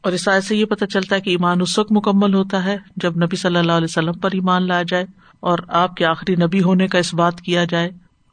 اور 0.00 0.12
اس 0.12 0.28
آئے 0.28 0.40
سے 0.40 0.56
یہ 0.56 0.64
پتا 0.64 0.86
چلتا 0.86 1.16
ہے 1.16 1.20
کہ 1.20 1.30
ایمان 1.30 1.60
اس 1.60 1.78
وقت 1.78 1.92
مکمل 1.92 2.34
ہوتا 2.34 2.64
ہے 2.64 2.76
جب 2.96 3.16
نبی 3.16 3.36
صلی 3.36 3.56
اللہ 3.56 3.72
علیہ 3.72 3.86
وسلم 3.90 4.12
پر 4.12 4.30
ایمان 4.32 4.68
لایا 4.68 4.82
جائے 4.88 5.04
اور 5.40 5.58
آپ 5.68 5.94
کے 5.94 6.06
آخری 6.06 6.34
نبی 6.34 6.62
ہونے 6.62 6.86
کا 6.86 6.98
اس 6.98 7.14
بات 7.14 7.40
کیا 7.40 7.64
جائے 7.64 7.90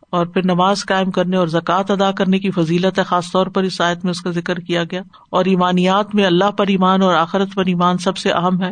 اور 0.09 0.25
پھر 0.25 0.45
نماز 0.45 0.85
قائم 0.85 1.11
کرنے 1.11 1.37
اور 1.37 1.47
زکوٰۃ 1.47 1.83
ادا 1.89 2.11
کرنے 2.11 2.39
کی 2.39 2.51
فضیلت 2.51 2.99
ہے، 2.99 3.03
خاص 3.03 3.31
طور 3.31 3.47
پر 3.47 3.63
اس 3.63 3.81
آیت 3.81 4.03
میں 4.03 4.11
اس 4.11 4.21
کا 4.21 4.31
ذکر 4.31 4.59
کیا 4.59 4.83
گیا۔ 4.83 5.01
اور 5.29 5.45
ایمانیات 5.45 6.15
میں 6.15 6.25
اللہ 6.25 6.51
پر 6.51 6.67
ایمان 6.67 7.01
اور 7.01 7.15
آخرت 7.15 7.53
پر 7.53 7.65
ایمان 7.65 7.97
سب 7.97 8.17
سے 8.17 8.31
اہم 8.31 8.63
ہے۔ 8.63 8.71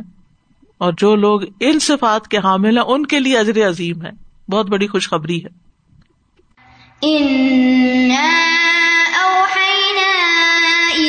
اور 0.78 0.94
جو 0.98 1.16
لوگ 1.16 1.42
ان 1.60 1.80
صفات 1.80 2.28
کے 2.28 2.38
حامل 2.38 2.78
ہیں، 2.78 2.86
ان 2.86 3.06
کے 3.06 3.20
لیے 3.20 3.38
ازر 3.38 3.68
عظیم 3.68 4.06
ہے۔ 4.06 4.10
بہت 4.52 4.70
بڑی 4.70 4.88
خوشخبری 4.88 5.44
ہے۔ 5.44 5.70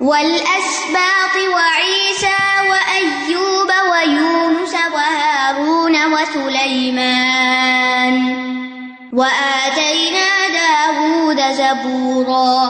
والأسباط 0.00 1.34
وعيسى 1.54 2.40
وأيوب 2.70 3.70
ويونس 3.92 4.74
وهارون 4.94 5.96
وسليمان 6.12 8.14
وآتينا 9.12 10.30
داود 10.54 11.40
زبورا 11.56 12.68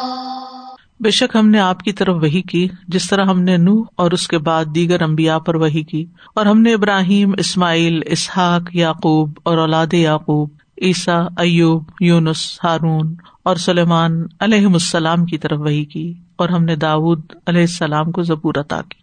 بے 1.01 1.11
شک 1.11 1.31
ہم 1.35 1.49
نے 1.49 1.59
آپ 1.59 1.83
کی 1.83 1.93
طرف 1.93 2.17
وہی 2.23 2.43
کی، 2.43 2.69
جس 2.89 3.09
طرح 3.09 3.25
ہم 3.25 3.43
نے 3.43 3.57
نو 3.57 3.83
اور 3.97 4.11
اس 4.11 4.29
کے 4.29 4.39
بعد 4.39 4.65
دیگر 4.75 5.03
امبیا 5.03 5.39
پر 5.39 5.55
وہی 5.55 5.83
کی، 5.83 6.07
اور 6.35 6.47
ہم 6.47 6.61
نے 6.61 6.75
ابراہیم، 6.75 7.33
اسماعیل، 7.39 8.03
اسحاق، 8.07 8.77
یعقوب 8.77 9.31
اور 9.43 9.59
اولاد 9.59 9.93
یعقوب، 9.93 10.49
عیسیٰ، 10.83 11.27
ایوب، 11.37 11.85
یونس، 12.01 12.61
ہارون 12.65 13.17
اور 13.43 13.57
سلیمان 13.57 14.27
علیہ 14.41 14.67
السلام 14.67 15.25
کی 15.25 15.39
طرف 15.39 15.59
وہی 15.59 15.85
کی 15.85 16.15
اور 16.37 16.49
ہم 16.49 16.65
نے 16.65 16.77
داود 16.77 17.23
علیہ 17.47 17.61
السلام 17.61 18.11
کو 18.11 18.23
عطا 18.61 18.81
کی۔ 18.83 19.01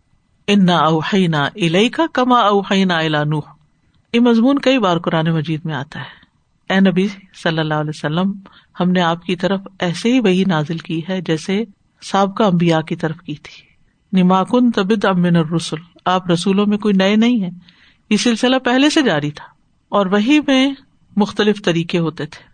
ان 0.47 0.65
نہ 0.65 0.71
اوہینا 0.71 1.47
کا 1.91 2.03
کما 2.13 2.39
اوہینا 2.39 3.23
نوح۔ 3.23 3.41
یہ 4.13 4.19
مضمون 4.19 4.59
کئی 4.59 4.79
بار 4.79 4.97
قرآن 4.97 5.27
مجید 5.27 5.61
میں 5.65 5.73
آتا 5.73 5.99
ہے۔ 5.99 6.27
اے 6.73 6.79
نبی 6.79 7.07
صلی 7.43 7.59
اللہ 7.59 7.73
علیہ 7.73 7.91
وسلم، 7.93 8.33
ہم 8.79 8.91
نے 8.91 9.01
آپ 9.01 9.23
کی 9.23 9.35
طرف 9.35 9.59
ایسے 9.79 10.13
ہی 10.13 10.19
وہی 10.19 10.43
نازل 10.47 10.77
کی 10.77 11.01
ہے 11.09 11.21
جیسے 11.21 11.63
سابقہ 12.01 12.43
امبیا 12.43 12.81
کی 12.81 12.95
طرف 12.95 13.17
کی 13.17 13.35
تھی۔ 13.35 13.67
نماکن 14.21 14.71
طبد 14.71 15.05
امن 15.05 15.35
الرسول 15.35 15.79
آپ 16.05 16.29
رسولوں 16.29 16.65
میں 16.65 16.77
کوئی 16.77 16.93
نئے 16.93 17.15
نہیں 17.15 17.43
ہے 17.43 17.49
یہ 18.09 18.17
سلسلہ 18.17 18.55
پہلے 18.55 18.89
سے 18.89 19.01
جاری 19.01 19.31
تھا 19.31 19.45
اور 19.89 20.05
وہی 20.05 20.39
میں 20.47 20.73
مختلف 21.15 21.63
طریقے 21.63 21.99
ہوتے 21.99 22.25
تھے۔ 22.25 22.46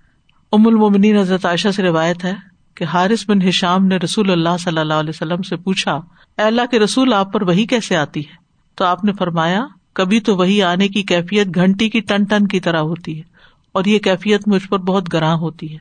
ام 0.54 0.68
المنی 0.68 1.18
حضرت 1.18 1.46
عائشہ 1.46 1.68
سے 1.76 1.84
روایت 1.84 2.26
ہے 2.26 2.34
کہ 2.76 2.84
حارث 2.84 3.30
بن 3.30 3.48
ہشام 3.48 3.86
نے 3.86 3.98
رسول 3.98 4.32
اللہ 4.32 4.58
صلی 4.60 4.78
اللہ 4.78 4.94
علیہ 4.94 5.10
وسلم 5.10 5.42
سے 5.42 5.56
پوچھا 5.56 6.00
اللہ 6.38 6.62
کے 6.72 6.80
رسول 6.80 7.14
آپ 7.14 7.34
پر 7.34 7.42
وہی 7.42 7.66
کیسے 7.66 7.96
آتی 7.96 8.20
ہے؟ 8.20 8.36
تو 8.76 8.86
آپ 8.86 9.04
نے 9.04 9.12
فرمایا، 9.14 9.66
کبھی 9.94 10.20
تو 10.20 10.36
وہی 10.36 10.64
آنے 10.64 10.88
کی 10.88 11.02
کیفیت 11.02 11.48
گھنٹی 11.56 11.90
کی 11.90 12.00
ٹن 12.00 12.24
ٹن 12.24 12.48
کی 12.48 12.60
طرح 12.60 12.78
ہوتی 12.78 13.18
ہے 13.18 13.24
اور 13.72 13.86
یہ 13.86 14.00
کیفیت 14.00 14.48
مجھ 14.48 14.68
پر 14.68 14.78
بہت 14.78 15.14
گراں 15.14 15.36
ہوتی 15.36 15.74
ہے۔ 15.74 15.78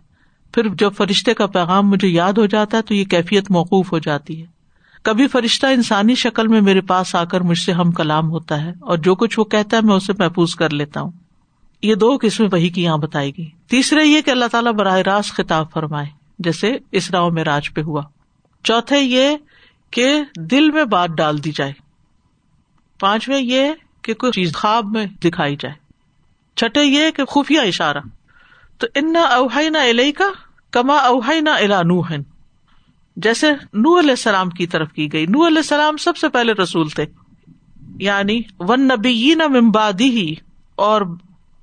پھر 0.52 0.68
جب 0.68 0.92
فرشتے 0.96 1.34
کا 1.34 1.46
پیغام 1.46 1.90
مجھے 1.90 2.08
یاد 2.08 2.32
ہو 2.32 2.46
جاتا 2.46 2.76
ہے 2.76 2.82
تو 2.82 2.94
یہ 2.94 3.04
کیفیت 3.04 3.50
موقوف 3.50 3.92
ہو 3.92 3.98
جاتی 3.98 4.40
ہے۔ 4.40 4.46
کبھی 5.02 5.26
فرشتہ 5.26 5.66
انسانی 5.66 6.14
شکل 6.14 6.48
میں 6.48 6.60
میرے 6.60 6.80
پاس 6.80 7.14
آ 7.14 7.24
کر 7.24 7.40
مجھ 7.40 7.58
سے 7.58 7.72
ہم 7.72 7.90
کلام 7.90 8.30
ہوتا 8.30 8.64
ہے 8.64 8.72
اور 8.80 8.98
جو 8.98 9.14
کچھ 9.14 9.38
وہ 9.38 9.44
کہتا 9.44 9.76
ہے 9.76 9.82
میں 9.82 9.94
اسے 9.94 10.12
محفوظ 10.18 10.54
کر 10.54 10.70
لیتا 10.70 11.00
ہوں۔ 11.00 11.10
یہ 11.82 11.94
دو 11.94 12.18
قسمیں 12.22 12.48
وہی 12.52 12.68
کی 12.68 12.82
یہاں 12.82 12.96
بتائے 12.96 13.30
گی 13.38 13.48
تیسرے 13.66 14.04
یہ 14.04 14.20
کہ 14.20 14.30
اللہ 14.30 14.44
تعالیٰ 14.44 14.72
براہ 14.72 14.96
راست 14.96 15.30
خطاب 15.30 15.72
فرمائے، 15.72 16.06
جیسے 16.38 16.76
اسراؤ 16.92 17.30
میں 17.30 17.44
راج 17.44 17.74
پہ 17.74 17.82
ہوا۔ 17.82 18.02
چوتھے 18.64 19.00
یہ 19.00 19.36
کہ 19.90 20.20
دل 20.40 20.70
میں 20.70 20.84
بات 20.84 21.08
ڈال 21.08 21.44
دی 21.44 21.52
جائے۔ 21.52 21.72
پانچویں 23.00 23.42
یہ 23.42 23.72
کہ 24.02 24.14
کوئی 24.14 24.32
چیز 24.32 24.54
خواب 24.54 24.84
میں 24.84 25.06
دکھائی 25.06 25.56
جائے۔ 25.60 25.74
چھٹے 26.56 26.84
یہ 26.84 27.10
کہ 27.10 27.24
خفیہ 27.24 27.60
اشارہ۔ 27.60 27.98
تو 28.78 28.86
ان 28.94 29.16
اوہائی 29.16 29.68
نہ 29.68 29.78
الہی 29.78 30.12
کا 30.12 30.24
کما 30.70 30.94
اوہائی 30.94 31.40
نہ 31.40 31.50
الا 31.50 31.82
نو 31.82 32.02
جیسے 33.16 33.50
نو 33.72 33.98
علیہ 33.98 34.10
السلام 34.10 34.50
کی 34.50 34.66
طرف 34.66 34.92
کی 34.92 35.12
گئی۔ 35.12 35.26
نو 35.26 35.46
علیہ 35.46 35.56
السلام 35.56 35.96
سب 35.96 36.16
سے 36.16 36.28
پہلے 36.28 36.52
رسول 36.52 36.88
تھے۔ 36.88 37.06
یعنی 37.98 38.40
ون 38.58 38.80
نبی 38.80 39.34
نہ 39.34 39.46
ممبادی 39.46 40.10
ہی 40.10 40.34
اور 40.74 41.02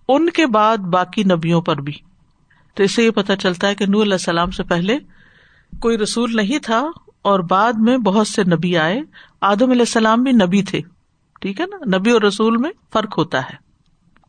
ان 0.09 0.29
کے 0.29 0.47
بعد 0.47 0.77
باقی 0.77 1.23
نبیوں 1.23 1.61
پر 1.61 1.81
بھی۔ 1.81 1.93
تو 2.73 2.83
اس 2.83 2.91
سے 2.91 3.03
یہ 3.03 3.09
پتا 3.09 3.35
چلتا 3.35 3.67
ہے 3.67 3.75
کہ 3.75 3.85
نور 3.85 4.01
علیہ 4.01 4.13
السلام 4.13 4.51
سے 4.51 4.63
پہلے 4.63 4.97
کوئی 5.79 5.97
رسول 5.97 6.35
نہیں 6.35 6.59
تھا 6.59 6.87
اور 7.21 7.39
بعد 7.39 7.73
میں 7.73 7.97
بہت 7.97 8.27
سے 8.27 8.43
نبی 8.43 8.77
آئے۔ 8.77 9.01
آدم 9.41 9.69
علیہ 9.69 9.81
السلام 9.81 10.23
بھی 10.23 10.31
نبی 10.31 10.61
تھے۔ 10.61 10.81
ٹھیک 11.41 11.61
ہے 11.61 11.65
نا؟ 11.65 11.97
نبی 11.97 12.11
اور 12.11 12.21
رسول 12.21 12.57
میں 12.57 12.69
فرق 12.93 13.17
ہوتا 13.17 13.39
ہے۔ 13.39 13.55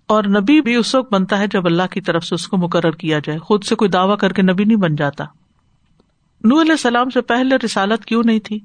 اور 0.07 0.25
نبی 0.25 0.61
بھی 0.61 0.75
اس 0.75 0.95
وقت 0.95 1.12
بنتا 1.12 1.38
ہے 1.38 1.47
جب 1.47 1.66
اللہ 1.66 1.83
کی 1.90 2.01
طرف 2.01 2.25
سے 2.25 2.35
اس 2.35 2.49
کو 2.49 2.57
مقرر 2.57 2.90
کیا 2.90 3.19
جائے۔ 3.19 3.38
خود 3.38 3.64
سے 3.64 3.75
کوئی 3.75 3.90
دعوی 3.90 4.16
کر 4.16 4.33
کے 4.33 4.43
نبی 4.43 4.64
نہیں 4.64 4.79
بن 4.79 4.95
جاتا۔ 4.95 5.25
نور 6.45 6.61
علیہ 6.61 6.73
السلام 6.73 7.11
سے 7.11 7.21
پہلے 7.21 7.57
رسالت 7.64 8.05
کیوں 8.05 8.23
نہیں 8.27 8.38
تھی؟ 8.38 8.59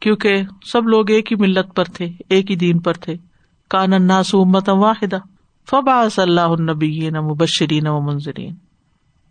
کیونکہ 0.00 0.42
سب 0.64 0.88
لوگ 0.88 1.10
ایک 1.10 1.32
ہی 1.32 1.36
ملت 1.36 1.76
پر 1.76 1.84
تھے، 1.84 2.12
ایک 2.28 2.50
ہی 2.50 2.56
دین 2.56 2.78
پر 2.78 2.92
تھے۔ 2.92 3.14
کان 3.70 3.92
اناس 3.92 4.34
امت 4.34 4.68
واحدہ۔ 4.68 5.18
فبا 5.70 6.08
صلی 6.08 6.22
اللہ 6.22 6.40
النبی 6.40 7.10
مبشرین 7.10 7.86
و 7.86 8.00
منظرین 8.00 8.54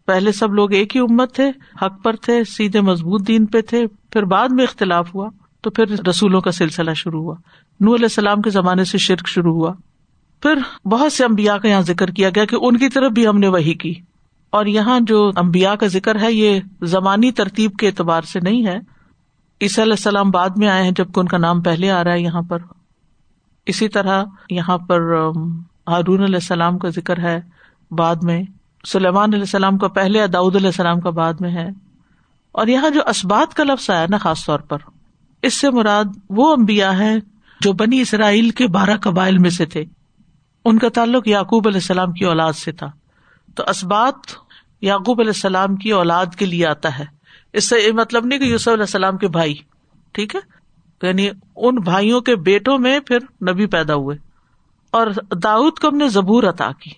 پہلے 0.06 0.32
سب 0.32 0.54
لوگ 0.54 0.73
ایک 0.73 0.95
ہی 0.95 1.02
امت 1.02 1.36
تھے، 1.36 1.49
حق 1.82 2.04
پر 2.04 2.15
تھے، 2.15 2.43
سیدھے 2.43 2.82
مضبوط 2.82 3.28
دین 3.28 3.45
پہ 3.45 3.62
تھے، 3.62 3.88
پھر 3.88 4.23
بعد 4.23 4.49
میں 4.52 4.63
اختلاف 4.63 5.15
ہوا، 5.15 5.30
تو 5.62 5.69
پھر 5.69 6.08
رسولوں 6.08 6.41
کا 6.41 6.52
سلسلہ 6.52 6.93
شروع 6.93 7.23
ہوا۔ 7.23 7.36
نور 7.80 7.95
علیہ 7.95 8.06
السلام 8.06 8.41
کے 8.41 8.49
زمانے 8.49 8.84
سے 8.84 8.97
شرک 8.97 9.28
شروع 9.28 9.54
ہوا۔ 9.54 9.73
پھر 10.41 10.88
بہت 10.88 11.13
سے 11.13 11.23
امبیا 11.25 11.58
کا 11.58 11.67
یہاں 11.67 11.82
ذکر 11.82 12.12
کیا 12.12 12.30
گیا 12.30 12.45
کہ 12.45 12.58
ان 12.62 12.78
کی 12.78 12.89
طرف 12.89 13.12
بھی 13.12 13.28
ہم 13.28 13.38
نے 13.38 13.47
وہی 13.47 13.73
کی۔ 13.73 13.93
اور 14.49 14.65
یہاں 14.65 14.99
جو 14.99 15.32
امبیا 15.36 15.75
کا 15.75 15.88
ذکر 15.88 16.21
ہے، 16.21 16.34
یہ 16.34 16.60
زمانی 16.82 17.32
ترتیب 17.32 17.71
کے 17.80 17.88
اعتبار 17.88 18.21
سے 18.21 18.39
نہیں 18.39 18.65
ہے۔ 18.65 18.78
عیسی 19.62 19.82
علیہ 19.82 19.93
السلام 19.93 20.32
بعد 20.32 20.49
میں 20.56 20.67
آئے 20.67 20.84
ہیں 20.84 20.91
جبکہ 20.91 21.19
ان 21.19 21.28
کا 21.28 21.38
نام 21.38 21.62
پہلے 21.62 21.91
آ 21.91 22.04
رہا 22.04 22.13
ہے 22.13 22.21
یہاں 22.21 22.41
پر۔ 22.41 22.58
اسی 23.65 23.89
طرح 23.89 24.23
یہاں 24.49 24.78
پر 24.78 25.02
ہارون 25.89 26.23
علیہ 26.23 26.36
السلام 26.36 26.78
کا 26.78 26.89
ذکر 26.89 27.19
ہے 27.19 27.41
بعد 27.91 28.15
میں، 28.21 28.43
سلیمان 28.88 29.30
علیہ 29.30 29.39
السلام 29.39 29.78
کا 29.78 29.88
پہلے 29.88 30.28
داود 30.28 30.56
علیہ 30.56 30.67
السلام 30.67 30.99
کا 30.99 31.10
بعد 31.10 31.34
میں 31.39 31.52
ہے۔ 31.52 31.67
اور 32.52 32.67
یہاں 32.67 32.89
جو 32.89 33.02
اسبات 33.08 33.54
کا 33.54 33.63
لفظ 33.63 33.89
آیا 33.89 34.06
نا، 34.10 34.17
خاص 34.17 34.45
طور 34.45 34.60
پر، 34.60 34.78
اس 35.41 35.54
سے 35.54 35.69
مراد 35.69 36.04
وہ 36.30 36.54
امبیا 36.54 36.99
ہے 36.99 37.15
جو 37.62 37.73
بنی 37.73 38.02
اسرائیل 38.02 38.49
کے 38.49 38.67
بارہ 38.67 38.97
قبائل 39.02 39.38
میں 39.38 39.49
سے 39.49 39.65
تھے۔ 39.65 39.84
ان 40.65 40.80
کا 40.80 40.89
تعلق 40.89 41.28
یعقوب 41.28 41.67
علیہ 41.67 41.78
السلام 41.78 42.12
کی 42.12 42.25
اولاد 42.25 42.54
سے 42.54 42.71
تھا۔ 42.71 42.88
تو 43.56 43.63
اسبات 43.67 44.15
یعقوب 44.82 45.19
علیہ 45.19 45.30
السلام 45.30 45.75
کی 45.75 45.91
اولاد 45.91 46.25
کے 46.25 46.45
لیے 46.45 46.65
آتا 46.65 46.99
ہے۔ 46.99 47.06
اس 47.54 47.69
سے 47.69 47.80
یہ 47.80 47.91
مطلب 47.91 48.25
نہیں 48.25 48.39
کہ 48.39 48.43
یوسف 48.43 48.67
علیہ 48.67 48.84
السلام 48.84 49.17
کے 49.17 49.28
بھائی، 49.28 49.56
ٹھیک 50.12 50.36
ہے؟ 50.36 50.60
یعنی 51.08 51.30
ان 51.56 51.75
بھائیوں 51.75 52.21
کے 52.21 52.36
بیٹوں 52.36 52.78
میں 52.78 52.99
پھر 52.99 53.17
نبی 53.52 53.65
پیدا 53.65 53.95
ہوئے۔ 53.95 54.29
اور 54.91 55.08
داؤد 55.32 55.80
کو 55.80 55.88
ہم 55.88 55.97
نے 55.97 56.08
زبور 56.08 56.43
عطا 56.43 56.71
کی۔ 56.80 56.91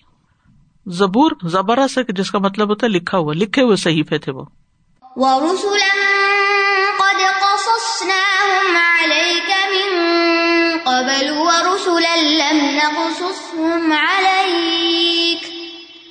زبور 0.86 1.30
زبرا 1.42 1.88
سے 1.88 2.00
جس 2.12 2.30
کا 2.30 2.38
مطلب 2.38 2.68
ہوتا 2.68 2.86
ہے 2.86 2.90
لکھا 2.90 3.18
ہوا، 3.18 3.32
لکھے 3.34 3.62
ہوئے 3.62 3.76
صحیفے 3.76 4.18
تھے 4.18 4.32
وہ۔ 4.32 4.44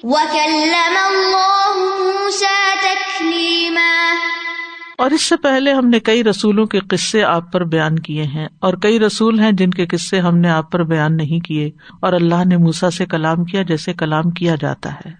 وكلم 0.03 1.35
اور 5.01 5.11
اس 5.11 5.21
سے 5.21 5.35
پہلے 5.35 5.73
ہم 5.73 5.87
نے 5.87 5.99
کئی 5.99 6.23
رسولوں 6.23 6.65
کے 6.65 6.79
قصے 6.79 7.23
آپ 7.23 7.51
پر 7.51 7.63
بیان 7.63 7.99
کیے 7.99 8.23
ہیں 8.23 8.47
اور 8.59 8.73
کئی 8.73 8.99
رسول 8.99 9.39
ہیں 9.39 9.51
جن 9.51 9.69
کے 9.69 9.87
قصے 9.87 10.19
ہم 10.19 10.37
نے 10.37 10.49
آپ 10.49 10.71
پر 10.71 10.83
بیان 10.83 11.17
نہیں 11.17 11.39
کیے 11.39 11.71
اور 12.01 12.13
اللہ 12.13 12.45
نے 12.45 12.57
موسا 12.57 12.91
سے 12.91 13.05
کلام 13.05 13.43
کیا 13.43 13.61
جیسے 13.61 13.93
کلام 13.93 14.29
کیا 14.29 14.55
جاتا 14.61 14.93
ہے۔ 14.93 15.11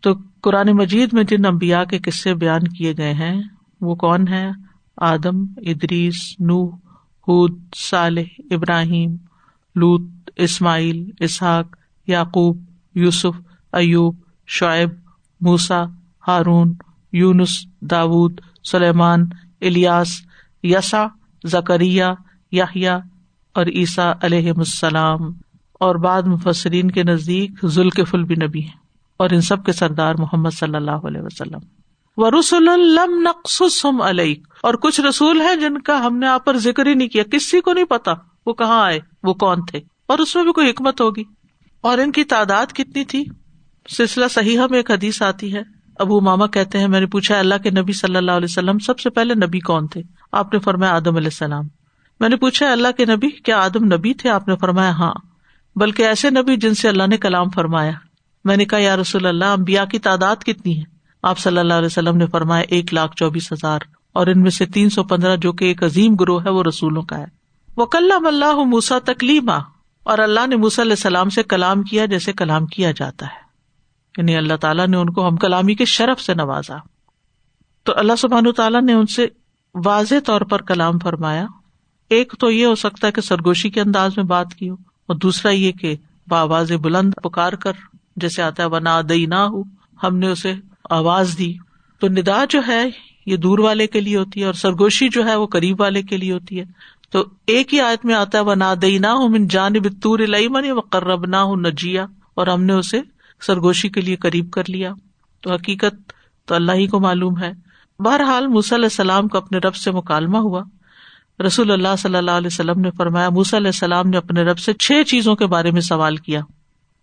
تو 0.00 0.14
قرآن 0.42 0.66
مجید 0.68 1.12
میں 1.12 1.24
جن 1.24 1.46
امبیا 1.46 1.84
کے 1.84 1.98
قصے 1.98 2.34
بیان 2.34 2.68
کیے 2.68 2.94
گئے 2.98 3.12
ہیں، 3.12 3.42
وہ 3.80 3.94
کون 3.94 4.28
ہے 4.28 4.50
آدم، 4.96 5.44
ادریس 5.56 6.40
نو 6.40 6.70
حد 7.28 7.74
صالح، 7.74 8.40
ابراہیم 8.50 9.16
لوت 9.74 10.30
اسماعیل، 10.36 11.10
اسحاق، 11.20 11.76
یعقوب، 12.06 12.58
یوسف، 12.94 13.40
ایوب، 13.72 14.16
شعیب 14.46 14.90
موسا 15.40 15.84
ہارون، 16.28 16.74
یونس، 17.12 17.66
داود 17.80 18.40
سلیمان، 18.64 19.20
الیاس 19.60 20.08
یسا 20.62 21.06
زکریہ 21.44 22.04
یاہیا 22.52 22.96
اور 23.54 23.66
عیسیٰ 23.66 24.14
علیہ 24.22 24.52
السلام 24.56 25.20
اور 25.72 25.94
بعد 25.94 26.22
مفسرین 26.22 26.90
کے 26.90 27.02
نزدیک 27.02 27.66
ذوالکف 27.66 28.14
بھی 28.14 28.34
نبی 28.46 28.62
ہیں 28.62 28.84
اور 29.16 29.30
ان 29.30 29.40
سب 29.40 29.64
کے 29.64 29.72
سردار 29.72 30.14
محمد 30.14 30.50
صلی 30.50 30.76
اللہ 30.76 30.90
علیہ 30.90 31.20
وسلم۔ 31.20 31.58
و 32.16 32.30
رسول 32.30 32.98
نقصم 33.22 34.00
علیہ 34.00 34.34
اور 34.62 34.74
کچھ 34.74 35.00
رسول 35.00 35.40
ہیں 35.40 35.56
جن 35.56 35.78
کا 35.78 36.06
ہم 36.06 36.18
نے 36.18 36.26
آپ 36.26 36.44
پر 36.44 36.56
ذکر 36.56 36.86
ہی 36.86 36.94
نہیں 36.94 37.08
کیا۔ 37.08 37.24
کسی 37.24 37.60
کو 37.60 37.72
نہیں 37.72 37.84
پتا 37.84 38.12
وہ 38.46 38.52
کہاں 38.52 38.84
آئے، 38.84 39.00
وہ 39.22 39.34
کون 39.34 39.64
تھے۔ 39.64 39.80
اور 40.06 40.18
اس 40.18 40.36
میں 40.36 40.44
بھی 40.44 40.52
کوئی 40.52 40.70
حکمت 40.70 41.00
ہوگی۔ 41.00 41.24
اور 41.80 41.98
ان 41.98 42.12
کی 42.12 42.24
تعداد 42.24 42.66
کتنی 42.74 43.04
تھی؟ 43.04 43.24
سلسلہ 43.88 44.24
صحیح 44.30 44.60
میں 44.70 44.78
ایک 44.78 44.90
حدیث 44.90 45.22
آتی 45.22 45.54
ہے۔ 45.54 45.73
ابو 45.98 46.20
ماما 46.20 46.46
کہتے 46.46 46.78
ہیں، 46.78 46.88
میں 46.88 47.00
نے 47.00 47.06
پوچھا، 47.06 47.38
اللہ 47.38 47.54
کے 47.62 47.70
نبی 47.70 47.92
صلی 47.92 48.16
اللہ 48.16 48.32
علیہ 48.32 48.46
وسلم 48.50 48.78
سب 48.78 48.98
سے 48.98 49.10
پہلے 49.10 49.34
نبی 49.34 49.60
کون 49.60 49.86
تھے؟ 49.86 50.02
آپ 50.32 50.52
نے 50.52 50.58
فرمایا 50.58 50.94
آدم 50.94 51.16
علیہ 51.16 51.26
السلام۔ 51.26 51.64
میں 52.20 52.28
نے 52.28 52.36
پوچھا، 52.36 52.72
اللہ 52.72 52.88
کے 52.96 53.04
نبی، 53.04 53.28
کیا 53.28 53.58
آدم 53.58 53.84
نبی 53.84 54.14
تھے؟ 54.14 54.30
آپ 54.30 54.48
نے 54.48 54.56
فرمایا 54.56 54.90
ہاں۔ 54.90 55.14
بلکہ 55.76 56.02
ایسے 56.02 56.30
نبی 56.30 56.56
جن 56.56 56.74
سے 56.74 56.88
اللہ 56.88 57.06
نے 57.06 57.16
کلام 57.16 57.50
فرمایا۔ 57.50 57.90
میں 58.44 58.56
نے 58.56 58.64
کہا، 58.64 58.78
یا 58.78 58.96
رسول 58.96 59.26
اللہ 59.26 59.44
امبیا 59.44 59.84
کی 59.84 59.98
تعداد 59.98 60.36
کتنی 60.36 60.78
ہے؟ 60.78 60.82
آپ 61.22 61.38
صلی 61.38 61.58
اللہ 61.58 61.74
علیہ 61.74 61.86
وسلم 61.86 62.16
نے 62.16 62.26
فرمایا، 62.26 62.64
ایک 62.68 62.94
لاکھ 62.94 63.16
چوبیس 63.16 63.52
ہزار۔ 63.52 63.78
اور 64.12 64.26
ان 64.26 64.40
میں 64.40 64.50
سے 64.50 64.66
تین 64.66 64.90
سو 64.90 65.04
پندرہ، 65.04 65.36
جو 65.36 65.52
کہ 65.52 65.64
ایک 65.64 65.84
عظیم 65.84 66.14
گروہ 66.14 66.44
ہے، 66.44 66.50
وہ 66.50 66.62
رسولوں 66.68 67.02
کا 67.02 67.18
ہے۔ 67.18 67.24
وہ 67.76 67.86
کلام 67.86 68.26
اللہ 68.26 68.54
موسا 68.54 68.98
تکلیمہ 68.98 69.58
اور 70.02 70.18
اللہ 70.18 70.46
نے 70.46 70.56
موسی 70.56 70.82
علیہ 70.82 70.92
السلام 70.92 71.28
سے 71.28 71.42
کلام 71.42 71.82
کیا، 71.82 72.06
جیسے 72.06 72.32
کلام 72.32 72.66
کیا 72.66 72.90
جاتا 72.90 73.26
ہے۔ 73.26 73.43
یعنی 74.18 74.36
اللہ 74.36 74.56
تعالیٰ 74.60 74.86
نے 74.86 74.96
ان 74.96 75.10
کو 75.10 75.26
ہم 75.28 75.36
کلامی 75.36 75.74
کے 75.74 75.84
شرف 75.84 76.20
سے 76.20 76.34
نوازا۔ 76.34 76.76
تو 77.86 77.92
اللہ 77.96 78.16
سبحان 78.18 78.52
تعالیٰ 78.52 78.82
نے 78.82 78.92
ان 78.92 79.06
سے 79.06 79.26
واضح 79.74 80.14
طور 80.24 80.40
پر 80.40 80.62
کلام 80.62 80.98
فرمایا۔ 80.98 81.46
ایک 82.10 82.34
تو 82.40 82.50
یہ 82.50 82.66
ہو 82.66 82.74
سکتا 82.74 83.06
ہے 83.06 83.12
کہ 83.12 83.20
سرگوشی 83.20 83.70
کے 83.70 83.80
انداز 83.80 84.16
میں 84.16 84.24
بات 84.24 84.54
کی 84.54 84.68
ہو، 84.68 84.74
اور 84.74 85.16
دوسرا 85.16 85.52
یہ 85.52 85.72
کہ 85.72 85.94
باواز 86.28 86.72
بلند 86.72 87.14
پکار 87.14 87.52
کر، 87.52 87.72
جیسے 88.16 88.42
آتا 88.42 88.62
ہے، 88.62 88.68
ونا 88.68 89.00
دئی 89.08 89.26
نہ 89.26 89.34
ہو 89.34 89.62
ہم 90.02 90.16
نے 90.16 90.28
اسے 90.28 90.54
آواز 90.90 91.34
دی۔ 91.38 91.52
تو 92.00 92.08
ندا 92.08 92.44
جو 92.50 92.60
ہے، 92.68 92.82
یہ 93.26 93.36
دور 93.36 93.58
والے 93.58 93.86
کے 93.86 94.00
لیے 94.00 94.16
ہوتی 94.16 94.40
ہے، 94.40 94.44
اور 94.44 94.54
سرگوشی 94.54 95.08
جو 95.08 95.24
ہے، 95.24 95.34
وہ 95.36 95.46
قریب 95.46 95.80
والے 95.80 96.02
کے 96.02 96.16
لیے 96.16 96.32
ہوتی 96.32 96.60
ہے۔ 96.60 96.64
تو 97.10 97.24
ایک 97.46 97.74
ہی 97.74 97.80
آیت 97.80 98.04
میں 98.04 98.14
آتا 98.14 98.38
ہے 98.38 98.42
وہ 98.42 98.54
نادئی 98.54 98.98
نہ 98.98 99.06
ہو 99.06 99.28
من 99.28 99.46
جانب 99.48 99.86
تور 100.02 100.18
من 100.50 100.70
و 100.70 100.80
قرب 100.80 101.26
نہ 101.26 101.36
ہو 101.36 101.56
نجیا 101.56 102.06
اور 102.34 102.46
ہم 102.46 102.62
نے 102.62 102.72
اسے 102.72 103.00
سرگوشی 103.40 103.88
کے 103.88 104.00
لیے 104.00 104.16
قریب 104.16 104.50
کر 104.50 104.62
لیا۔ 104.68 104.92
تو 105.40 105.52
حقیقت 105.52 106.12
تو 106.44 106.54
اللہ 106.54 106.72
ہی 106.72 106.86
کو 106.86 107.00
معلوم 107.00 107.38
ہے۔ 107.38 107.52
بہرحال 107.98 108.46
علیہ 108.46 108.74
السلام 108.74 109.28
کو 109.28 109.38
اپنے 109.38 109.58
رب 109.58 109.74
سے 109.74 109.90
مکالمہ 109.90 110.38
ہوا۔ 110.38 110.62
رسول 111.46 111.70
اللہ 111.70 111.96
صلی 111.98 112.16
اللہ 112.16 112.30
علیہ 112.30 112.46
وسلم 112.46 112.80
نے 112.80 112.90
فرمایا 112.90 113.28
علیہ 113.28 113.66
السلام 113.66 114.08
نے 114.08 114.16
اپنے 114.16 114.42
رب 114.42 114.58
سے 114.58 114.72
چھ 114.72 114.92
چیزوں 115.06 115.36
کے 115.36 115.46
بارے 115.46 115.70
میں 115.70 115.80
سوال 115.80 116.16
کیا۔ 116.16 116.40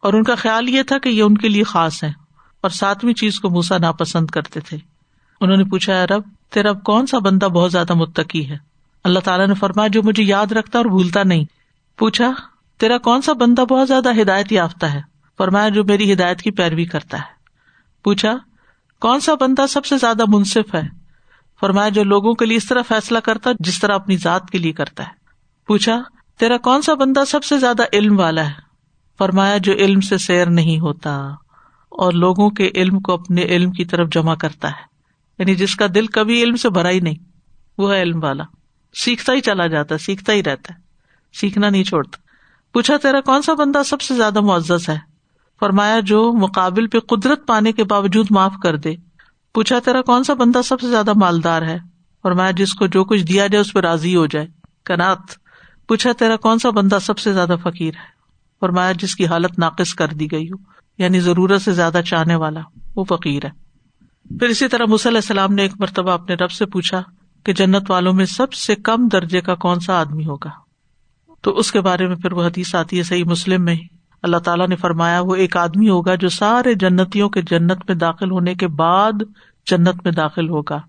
اور 0.02 0.14
ان 0.14 0.24
کا 0.24 0.36
خیال 0.36 0.70
یہ 0.70 0.84
تھا 0.84 0.98
کہ 0.98 1.10
یہ 1.10 1.24
ان 1.24 1.38
کے 1.38 1.50
لیے 1.50 1.64
خاص 1.64 2.04
ہے 2.04 2.12
اور 2.62 2.70
ساتویں 2.70 3.14
چیز 3.14 3.40
کو 3.40 3.50
موسا 3.50 3.78
ناپسند 3.78 4.28
کرتے 4.28 4.60
تھے۔ 4.60 4.78
انہوں 5.42 5.58
نے 5.58 5.64
پوچھا 5.64 6.08
رب، 6.08 6.22
تیرا 6.54 6.74
کون 6.74 7.06
سا 7.06 7.20
بندہ 7.20 7.46
بہت 7.46 7.72
زیادہ 7.72 7.94
متقی 7.94 8.50
ہے؟ 8.50 8.58
اللہ 9.04 9.20
تعالیٰ 9.20 9.48
نے 9.48 9.54
فرمایا، 9.54 9.88
جو 9.88 10.04
مجھے 10.04 10.24
یاد 10.24 10.52
رکھتا 10.52 10.80
اور 10.80 10.86
بھولتا 10.86 11.24
نہیں۔ 11.24 11.46
پوچھا، 11.98 12.32
تیرا 12.80 12.98
کون 12.98 13.22
سا 13.22 13.34
بندہ 13.34 13.62
بہت 13.62 13.88
زیادہ 13.88 14.22
ہدایت 14.22 14.52
یافتہ 14.52 14.86
ہے؟ 14.86 15.11
فرمایا 15.42 15.70
جو 15.70 15.84
میری 15.84 16.14
ہدایت 16.14 16.42
کی 16.42 16.52
پیروی 16.52 16.86
کرتا 16.86 17.18
ہے۔ 17.18 17.24
پوچھا، 18.04 18.38
کون 19.00 19.20
سا 19.20 19.34
بندہ 19.34 19.66
سب 19.70 19.86
سے 19.86 19.98
زیادہ 19.98 20.24
منصف 20.28 20.76
ہے؟ 20.76 20.82
فرمایا، 21.60 21.90
جو 21.90 22.04
لوگوں 22.04 22.34
کے 22.34 22.46
لیے 22.46 22.58
اس 22.58 22.66
طرح 22.66 22.82
فیصلہ 22.82 23.20
کرتا 23.20 23.50
جس 23.60 23.80
طرح 23.80 23.96
اپنی 23.96 24.18
ذات 24.18 24.50
کے 24.50 24.58
لیے 24.58 24.74
کرتا 24.74 25.04
ہے۔ 25.04 25.10
پوچھا، 25.68 26.02
تیرا 26.40 26.58
کون 26.58 26.82
سا 26.82 26.94
بندہ 26.94 27.24
سب 27.28 27.44
سے 27.44 27.58
زیادہ 27.58 27.84
علم 27.94 28.20
والا 28.20 28.48
ہے؟ 28.48 28.54
فرمایا، 29.18 29.58
جو 29.58 29.74
علم 29.74 30.02
سے 30.02 30.18
سیر 30.18 30.50
نہیں 30.50 30.80
ہوتا 30.80 31.18
اور 31.90 32.14
لوگوں 32.14 32.50
کے 32.50 32.72
علم 32.76 33.00
کو 33.00 33.14
اپنے 33.14 33.42
علم 33.42 33.72
کی 33.72 33.86
طرف 33.86 34.10
جمع 34.12 34.36
کرتا 34.36 34.68
ہے۔ 34.68 34.84
یعنی 35.40 35.56
جس 35.56 35.76
کا 35.76 35.86
دل 35.96 36.08
کبھی 36.08 36.44
علم 36.44 36.56
سے 36.56 36.70
بھرا 36.70 36.90
ہی 36.90 37.00
نہیں، 37.00 37.16
وہ 37.78 37.94
ہے 37.94 38.02
علم 38.02 38.24
والا۔ 38.24 38.44
سیکھتا 38.94 39.34
ہی 39.34 39.42
چلا 39.42 39.68
جاتا 39.68 39.96
ہے 39.96 40.00
سیکھتا 40.00 40.34
ہی 40.34 40.44
رہتا 40.44 40.74
ہے، 40.74 40.80
سیکھنا 41.34 41.70
نہیں 41.70 41.84
چھوڑتا۔ 41.84 42.18
پوچھا، 42.74 42.98
تیرا 42.98 43.22
کون 43.22 43.42
سا 43.42 43.54
بندہ 43.54 43.82
سب 43.86 44.02
سے 44.02 44.16
زیادہ 44.16 44.42
معزز 44.42 44.90
ہے؟ 44.90 45.11
فرمایا، 45.62 46.00
جو 46.00 46.34
مقابل 46.34 46.88
پہ 46.88 47.00
قدرت 47.00 47.48
پانے 47.48 47.72
کے 47.72 47.84
باوجود 47.84 48.28
معاف 48.30 48.54
کر 48.64 48.78
دے۔ 48.78 48.96
پوچھا، 49.54 49.80
تیرا 49.80 50.02
کون 50.02 50.24
سا 50.24 50.34
بندہ 50.34 50.62
سب 50.66 50.82
سے 50.82 50.90
زیادہ 50.90 51.14
مالدار 51.16 51.62
ہے؟ 51.62 51.78
فرمایا، 52.24 52.52
جس 52.52 52.74
کو 52.74 52.88
جو 52.88 53.04
کچھ 53.04 53.24
دیا 53.24 53.48
جائے 53.48 53.62
اس 53.62 53.74
پہ 53.74 53.80
راضی 53.80 54.16
ہو 54.16 54.26
جائے۔ 54.26 54.48
کنات 54.86 55.20
پوچھا، 55.88 56.12
تیرا 56.20 56.36
کون 56.36 56.60
سا 56.60 56.70
بندہ 56.70 56.98
سب 57.02 57.18
سے 57.18 57.34
زیادہ 57.34 57.56
فقیر 57.64 57.94
ہے؟ 57.94 58.22
فرمایا، 58.60 58.92
جس 58.92 59.16
کی 59.16 59.26
حالت 59.26 59.60
ناقص 59.60 59.94
کر 59.94 60.08
دی 60.08 60.32
گئی 60.32 60.48
ہو 60.48 60.56
یعنی 60.98 61.20
ضرورت 61.20 61.62
سے 61.62 61.72
زیادہ 61.72 62.02
چاہنے 62.06 62.36
والا، 62.36 62.62
وہ 62.96 63.04
فقیر 63.04 63.46
ہے۔ 63.46 63.62
پھر 64.40 64.48
اسی 64.48 64.68
طرح 64.68 64.84
علیہ 64.84 65.08
السلام 65.08 65.54
نے 65.54 65.62
ایک 65.62 65.72
مرتبہ 65.80 66.12
اپنے 66.12 66.36
رب 66.36 66.52
سے 66.52 66.66
پوچھا 66.66 67.02
کہ 67.46 67.54
جنت 67.54 67.92
والوں 67.92 68.14
میں 68.14 68.26
سب 68.26 68.54
سے 68.54 68.76
کم 68.76 69.08
درجے 69.08 69.42
کا 69.42 69.56
کون 69.56 69.80
سا 69.80 70.00
آدمی 70.00 70.26
ہوگا؟ 70.26 70.50
تو 71.42 71.52
اس 71.52 71.72
کے 71.72 71.82
بارے 71.82 72.08
میں 72.08 72.16
پھر 72.16 72.32
وہ 72.32 72.46
حدیث 72.46 72.76
آتی 72.76 72.98
ہے 72.98 73.04
صحیح 73.04 73.24
مسلم 73.24 73.64
میں۔ 73.64 73.76
اللہ 74.24 74.38
تعالیٰ 74.38 74.68
نے 74.68 74.76
فرمایا، 74.76 75.22
وہ 75.22 75.36
ایک 75.36 75.58
آدمی 75.58 75.90
ہوگا 75.90 76.16
جو 76.16 76.30
سارے 76.30 76.74
جنتیوں 76.74 77.30
کے 77.30 77.42
جنت 77.42 77.78
میں 77.88 77.96
داخل 77.96 78.32
ہونے 78.32 78.56
کے 78.56 78.68
بعد 78.68 79.12
جنت 79.70 80.04
میں 80.04 80.12
داخل 80.12 80.50
ہوگا۔ 80.50 80.80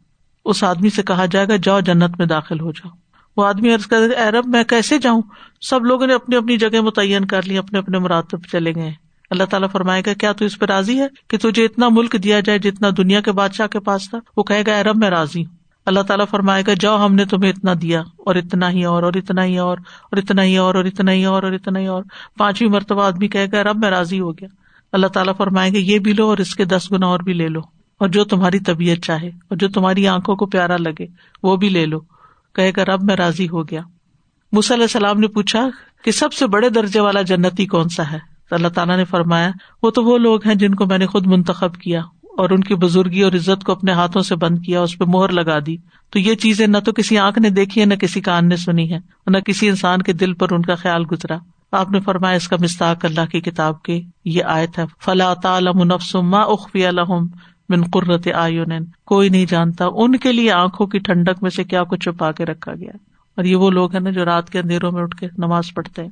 اس 0.45 0.65
آدمی 0.65 0.91
سے 0.91 1.03
کہا 1.03 1.27
جائے 1.27 1.49
گا، 1.49 1.57
جاؤ 1.63 1.81
جنت 1.81 2.19
میں 2.19 2.27
داخل 2.27 2.61
ہو 2.61 2.71
جاؤ۔ 2.73 2.91
وہ 3.37 3.47
آدمی 3.47 3.75
عرض 3.75 3.87
کر 3.87 3.97
ارب 4.27 4.47
میں 4.47 4.65
کیسے 4.65 4.99
جاؤں؟ 4.99 5.23
سب 5.61 5.85
لوگوں 5.85 6.07
نے 6.07 6.15
اپنی 6.15 6.37
اپنی 6.37 6.57
جگہ 6.57 6.81
متعین 6.81 7.25
کر 7.25 7.43
لی، 7.43 7.59
اپنے 7.59 7.79
اپنے 7.79 7.99
مراتب 7.99 8.39
چلے 8.53 8.75
گئے۔ 8.75 8.93
اللہ 9.31 9.45
تعالیٰ 9.45 9.69
فرمائے 9.73 10.03
گا، 10.07 10.13
کیا 10.13 10.33
تو 10.33 10.45
اس 10.45 10.59
پہ 10.59 10.67
راضی 10.67 11.01
ہے 11.01 11.07
کہ 11.29 11.39
تجھے 11.39 11.65
اتنا 11.65 11.89
ملک 11.89 12.17
دیا 12.23 12.41
جائے 12.41 12.59
جتنا 12.59 12.89
دنیا 12.97 13.21
کے 13.21 13.33
بادشاہ 13.33 13.67
کے 13.67 13.81
پاس 13.81 14.11
تھا؟ 14.11 14.19
وہ 14.37 14.43
کہے 14.43 14.63
گا 14.67 14.79
ارب 14.79 14.97
میں 14.97 15.11
راضی 15.11 15.45
ہوں۔ 15.45 15.62
اللہ 15.87 16.01
تعالیٰ 16.01 16.25
فرمائے 16.31 16.63
گا، 16.67 16.73
جاؤ 16.81 17.05
ہم 17.05 17.15
نے 17.15 17.25
تمہیں 17.25 17.51
اتنا 17.51 17.73
دیا، 17.83 18.01
اور 18.01 18.35
اتنا 18.35 18.71
ہی 18.71 18.85
اور 18.85 19.03
اور 19.03 19.13
اتنا 19.15 19.45
ہی 19.45 19.59
اور 19.59 19.79
اور 20.11 20.17
اتنا 20.17 20.43
ہی 20.43 20.57
اور 20.57 20.75
اور 20.75 20.85
اتنا 20.85 21.13
ہی 21.13 21.25
اور 21.25 21.43
اور 21.43 21.53
اتنا 21.53 21.81
ہی 21.81 21.87
اور۔ 21.87 22.03
پانچویں 22.39 22.71
مرتبہ 22.71 23.05
آدمی 23.05 23.29
کہے 23.29 23.47
گا، 23.53 23.63
رب 23.63 23.77
میں 23.77 23.91
راضی 23.91 24.21
ہو 24.21 24.33
گیا۔ 24.33 24.49
اللہ 24.93 25.07
تعالیٰ 25.07 25.37
فرمائے 25.37 25.73
گا، 25.73 25.79
یہ 25.79 25.99
بھی 25.99 26.13
لو 26.13 26.29
اور 26.29 26.39
اس 26.39 26.55
کے 26.55 26.65
دس 26.65 26.93
گنا 26.93 27.07
اور 27.07 27.21
بھی 27.21 27.33
لے 27.33 27.49
لو۔ 27.49 27.61
اور 27.99 28.09
جو 28.09 28.25
تمہاری 28.25 28.59
طبیعت 28.59 28.99
چاہے، 28.99 29.29
اور 29.29 29.57
جو 29.57 29.69
تمہاری 29.69 30.09
آنکھوں 30.09 30.37
کو 30.37 30.47
پیارا 30.47 30.77
لگے، 30.77 31.07
وہ 31.43 31.57
بھی 31.57 31.69
لے 31.69 31.87
لو۔ 31.87 32.01
کہے 32.55 32.73
گا، 32.77 32.85
رب 32.85 33.03
میں 33.03 33.17
راضی 33.17 33.49
ہو 33.49 33.63
گیا۔ 33.63 33.81
علیہ 34.53 34.83
السلام 34.83 35.21
نے 35.21 35.29
پوچھا 35.29 35.69
کہ 36.05 36.11
سب 36.11 36.33
سے 36.33 36.47
بڑے 36.47 36.69
درجے 36.69 37.01
والا 37.01 37.23
جنتی 37.23 37.67
کون 37.67 37.89
سا 37.89 38.13
ہے؟ 38.13 38.19
تو 38.49 38.55
اللہ 38.55 38.69
تعالیٰ 38.69 38.97
نے 38.97 39.05
فرمایا، 39.05 39.51
وہ 39.83 39.91
تو 39.91 40.03
وہ 40.05 40.19
لوگ 40.19 40.47
ہیں 40.47 40.55
جن 40.55 40.75
کو 40.75 40.87
میں 40.87 40.99
نے 40.99 41.07
خود 41.07 41.27
منتخب 41.27 41.75
کیا۔ 41.75 42.01
اور 42.39 42.51
ان 42.51 42.61
کی 42.61 42.75
بزرگی 42.75 43.23
اور 43.23 43.33
عزت 43.33 43.65
کو 43.65 43.73
اپنے 43.73 43.93
ہاتھوں 43.93 44.23
سے 44.23 44.37
بند 44.37 44.59
کیا، 44.59 44.81
اس 44.81 44.99
پہ 44.99 45.05
مہر 45.09 45.29
لگا 45.29 45.59
دی۔ 45.67 45.77
تو 46.11 46.19
یہ 46.19 46.35
چیزیں 46.35 46.67
نہ 46.67 46.79
تو 46.79 46.93
کسی 46.93 47.19
آنکھ 47.19 47.39
نے 47.39 47.51
دیکھی 47.51 47.81
ہے 47.81 47.87
نہ 47.87 47.95
کسی 47.95 48.21
کان 48.21 48.49
نے 48.49 48.57
سنی 48.57 48.93
ہے 48.93 48.99
نہ 49.27 49.39
کسی 49.39 49.69
انسان 49.69 50.03
کے 50.03 50.13
دل 50.13 50.35
پر 50.35 50.53
ان 50.53 50.63
کا 50.63 50.75
خیال 50.75 51.03
گزرا۔ 51.13 51.37
آپ 51.73 51.91
نے 51.91 52.01
فرمایا، 52.01 52.37
اس 52.37 52.49
کا 52.49 52.57
مستاق 52.61 53.05
اللہ 53.05 53.27
کی 53.27 53.41
کتاب 53.41 53.83
کے 53.83 54.01
یہ 54.25 54.45
آئے 54.45 54.67
تھا 54.67 54.85
فلاں 55.05 55.35
تعلم 55.35 55.83
نفسما 55.83 56.41
اخفی 56.41 56.87
الحم 56.87 57.27
من 57.69 57.83
قرت 57.93 58.29
آئین 58.35 58.85
کوئی 59.07 59.29
نہیں 59.29 59.47
جانتا 59.47 59.85
ان 59.93 60.17
کے 60.17 60.33
لیے 60.33 60.53
آنکھوں 60.53 60.87
کی 60.87 60.99
ٹھنڈک 60.99 61.43
میں 61.43 61.51
سے 61.51 61.65
کیا 61.65 61.85
کچھ 61.85 62.01
چھپا 62.01 62.33
کے 62.33 62.45
رکھا 62.45 62.75
گیا 62.75 62.97
اور 63.37 63.45
یہ 63.45 63.57
وہ 63.57 63.71
لوگ 63.71 63.93
ہیں 63.93 64.01
نا 64.01 64.11
جو 64.11 64.25
رات 64.25 64.51
کے 64.51 64.59
اندھیروں 64.59 64.93
میں 64.93 65.03
اٹھ 65.03 65.17
کے 65.17 65.27
نماز 65.39 65.65
پڑھتے 65.75 66.03
ہیں۔ 66.03 66.09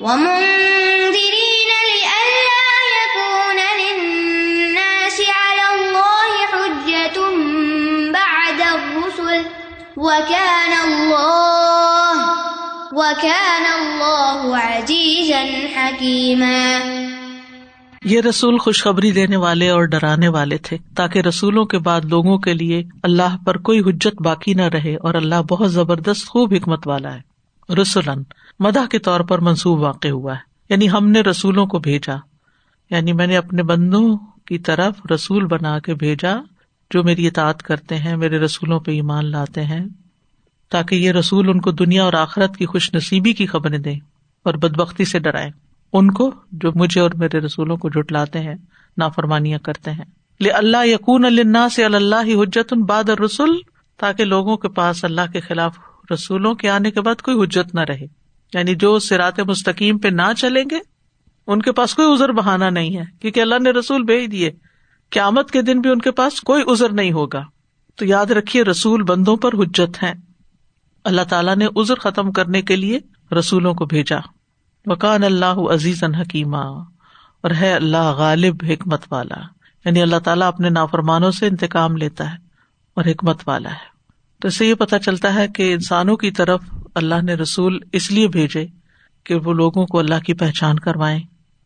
ومنذرين 0.00 1.70
لئلا 1.86 2.60
يكون 2.92 3.58
للناس 3.80 5.20
على 5.20 5.66
الله 5.72 6.36
حجة 6.52 7.22
بعد 8.12 8.60
الرسل. 8.60 9.42
وكان 9.96 10.72
الله 10.88 12.16
وكان 12.92 13.64
الله 13.80 14.54
عزيزا 14.54 15.44
حكيما. 15.76 16.78
یہ 18.04 18.20
رسول 18.20 18.58
خوشخبری 18.58 19.10
دینے 19.10 19.36
والے 19.36 19.68
اور 19.68 19.82
ڈرانے 19.82 20.28
والے 20.28 20.58
تھے 20.58 20.76
تاکہ 20.96 21.18
رسولوں 21.18 21.64
کے 21.64 21.78
بعد 21.78 22.00
لوگوں 22.04 22.38
کے 22.38 22.54
لیے 22.54 22.82
اللہ 23.02 23.36
پر 23.46 23.56
کوئی 23.56 23.80
حجت 23.80 24.22
باقی 24.22 24.54
نہ 24.54 24.62
رہے 24.62 24.96
اور 24.96 25.14
اللہ 25.14 25.42
بہت 25.48 25.72
زبردست 25.72 26.26
خوب 26.26 26.54
حکمت 26.54 26.86
والا 26.86 27.14
ہے۔ 27.14 27.29
رسولن 27.70 28.22
مدح 28.58 28.86
کے 28.90 28.98
طور 28.98 29.20
پر 29.20 29.38
منسوب 29.38 29.80
واقع 29.80 30.08
ہوا 30.08 30.32
ہے۔ 30.32 30.38
یعنی 30.68 30.90
ہم 30.90 31.10
نے 31.10 31.20
رسولوں 31.20 31.66
کو 31.66 31.78
بھیجا۔ 31.78 32.14
یعنی 32.90 33.12
میں 33.12 33.26
نے 33.26 33.36
اپنے 33.36 33.62
بندوں 33.62 34.16
کی 34.46 34.58
طرف 34.58 35.12
رسول 35.14 35.46
بنا 35.46 35.78
کے 35.78 35.94
بھیجا 35.94 36.36
جو 36.90 37.02
میری 37.02 37.26
اطاعت 37.26 37.62
کرتے 37.62 37.96
ہیں، 37.96 38.16
میرے 38.16 38.38
رسولوں 38.38 38.80
پہ 38.80 38.90
ایمان 38.90 39.30
لاتے 39.30 39.64
ہیں، 39.64 39.86
تاکہ 40.70 40.94
یہ 40.94 41.12
رسول 41.12 41.48
ان 41.48 41.60
کو 41.60 41.70
دنیا 41.70 42.04
اور 42.04 42.12
آخرت 42.12 42.56
کی 42.56 42.66
خوش 42.66 42.94
نصیبی 42.94 43.32
کی 43.32 43.46
خبریں 43.46 43.78
دیں 43.78 43.98
اور 44.42 44.54
بدبختی 44.54 45.04
سے 45.04 45.18
ڈرائیں۔ 45.18 45.50
ان 45.92 46.10
کو 46.10 46.30
جو 46.52 46.70
مجھے 46.74 47.00
اور 47.00 47.10
میرے 47.14 47.38
رسولوں 47.38 47.76
کو 47.76 47.88
جٹلاتے 47.88 48.38
ہیں، 48.38 48.54
نافرمانیاں 48.98 49.58
کرتے 49.58 49.90
ہیں۔ 49.90 50.04
لے 50.40 50.50
اللہ 50.50 50.86
یقون 50.86 51.24
اللہ 51.24 51.68
سے 51.68 51.84
اللہ 51.84 52.42
حجت 52.42 52.72
ان 52.72 52.82
باد 52.82 53.08
رسول 53.08 53.58
تاکہ 53.96 54.24
لوگوں 54.24 54.56
کے 54.56 54.68
پاس 54.68 55.04
اللہ 55.04 55.20
کے 55.32 55.40
خلاف 55.40 55.78
رسولوں 56.12 56.54
کے 56.54 56.70
آنے 56.70 56.90
کے 56.90 57.00
بعد 57.00 57.22
کوئی 57.22 57.44
حجت 57.44 57.74
نہ 57.74 57.80
رہے۔ 57.80 58.06
یعنی 58.54 58.74
جو 58.74 58.98
سرات 58.98 59.40
مستقیم 59.40 59.98
پہ 59.98 60.08
نہ 60.08 60.32
چلیں 60.38 60.64
گے، 60.70 60.78
ان 61.46 61.62
کے 61.62 61.72
پاس 61.72 61.94
کوئی 61.94 62.12
ازر 62.12 62.32
بہانا 62.32 62.70
نہیں 62.70 62.96
ہے، 62.96 63.04
کیونکہ 63.20 63.40
اللہ 63.40 63.54
نے 63.62 63.70
رسول 63.70 64.02
بھیج 64.02 64.32
دیے۔ 64.32 64.50
قیامت 65.10 65.50
کے 65.50 65.62
دن 65.62 65.80
بھی 65.80 65.90
ان 65.90 66.00
کے 66.00 66.10
پاس 66.10 66.40
کوئی 66.40 66.62
ازر 66.66 66.92
نہیں 66.92 67.12
ہوگا۔ 67.12 67.44
تو 67.96 68.04
یاد 68.04 68.26
رکھیے، 68.26 68.62
رسول 68.62 69.02
بندوں 69.02 69.36
پر 69.36 69.50
حجت 69.54 70.02
ہے 70.02 70.12
اللہ 71.04 71.22
تعالیٰ 71.22 71.56
نے 71.56 71.66
ازر 71.76 71.94
ختم 71.94 72.32
کرنے 72.32 72.62
کے 72.62 72.76
لیے 72.76 73.00
رسولوں 73.38 73.74
کو 73.74 73.86
بھیجا۔ 73.86 74.18
وکان 74.86 75.24
اللہ 75.24 75.44
عزیز 75.44 76.04
حکیمہ 76.04 76.56
اور 76.56 77.50
ہے 77.50 77.72
اللہ 77.72 78.10
غالب 78.10 78.56
حکمت 78.68 79.04
والا۔ 79.10 79.36
یعنی 79.84 80.02
اللہ 80.02 80.18
تعالیٰ 80.18 80.48
اپنے 80.48 80.68
نافرمانوں 80.68 81.30
سے 81.30 81.46
انتقام 81.46 81.96
لیتا 81.96 82.32
ہے 82.32 82.36
اور 82.94 83.04
حکمت 83.04 83.42
والا 83.46 83.70
ہے۔ 83.70 83.89
تو 84.40 84.48
اس 84.48 84.56
سے 84.56 84.66
یہ 84.66 84.74
پتا 84.74 84.98
چلتا 84.98 85.34
ہے 85.34 85.48
کہ 85.48 85.72
انسانوں 85.72 86.16
کی 86.16 86.30
طرف 86.30 86.60
اللہ 86.94 87.22
نے 87.22 87.34
رسول 87.34 87.78
اس 87.92 88.12
لیے 88.12 88.28
بھیجے 88.28 88.66
کہ 89.24 89.34
وہ 89.34 89.52
لوگوں 89.52 89.86
کو 89.86 89.98
اللہ 89.98 90.20
کی 90.26 90.34
پہچان 90.34 90.78
کروائے 90.78 91.20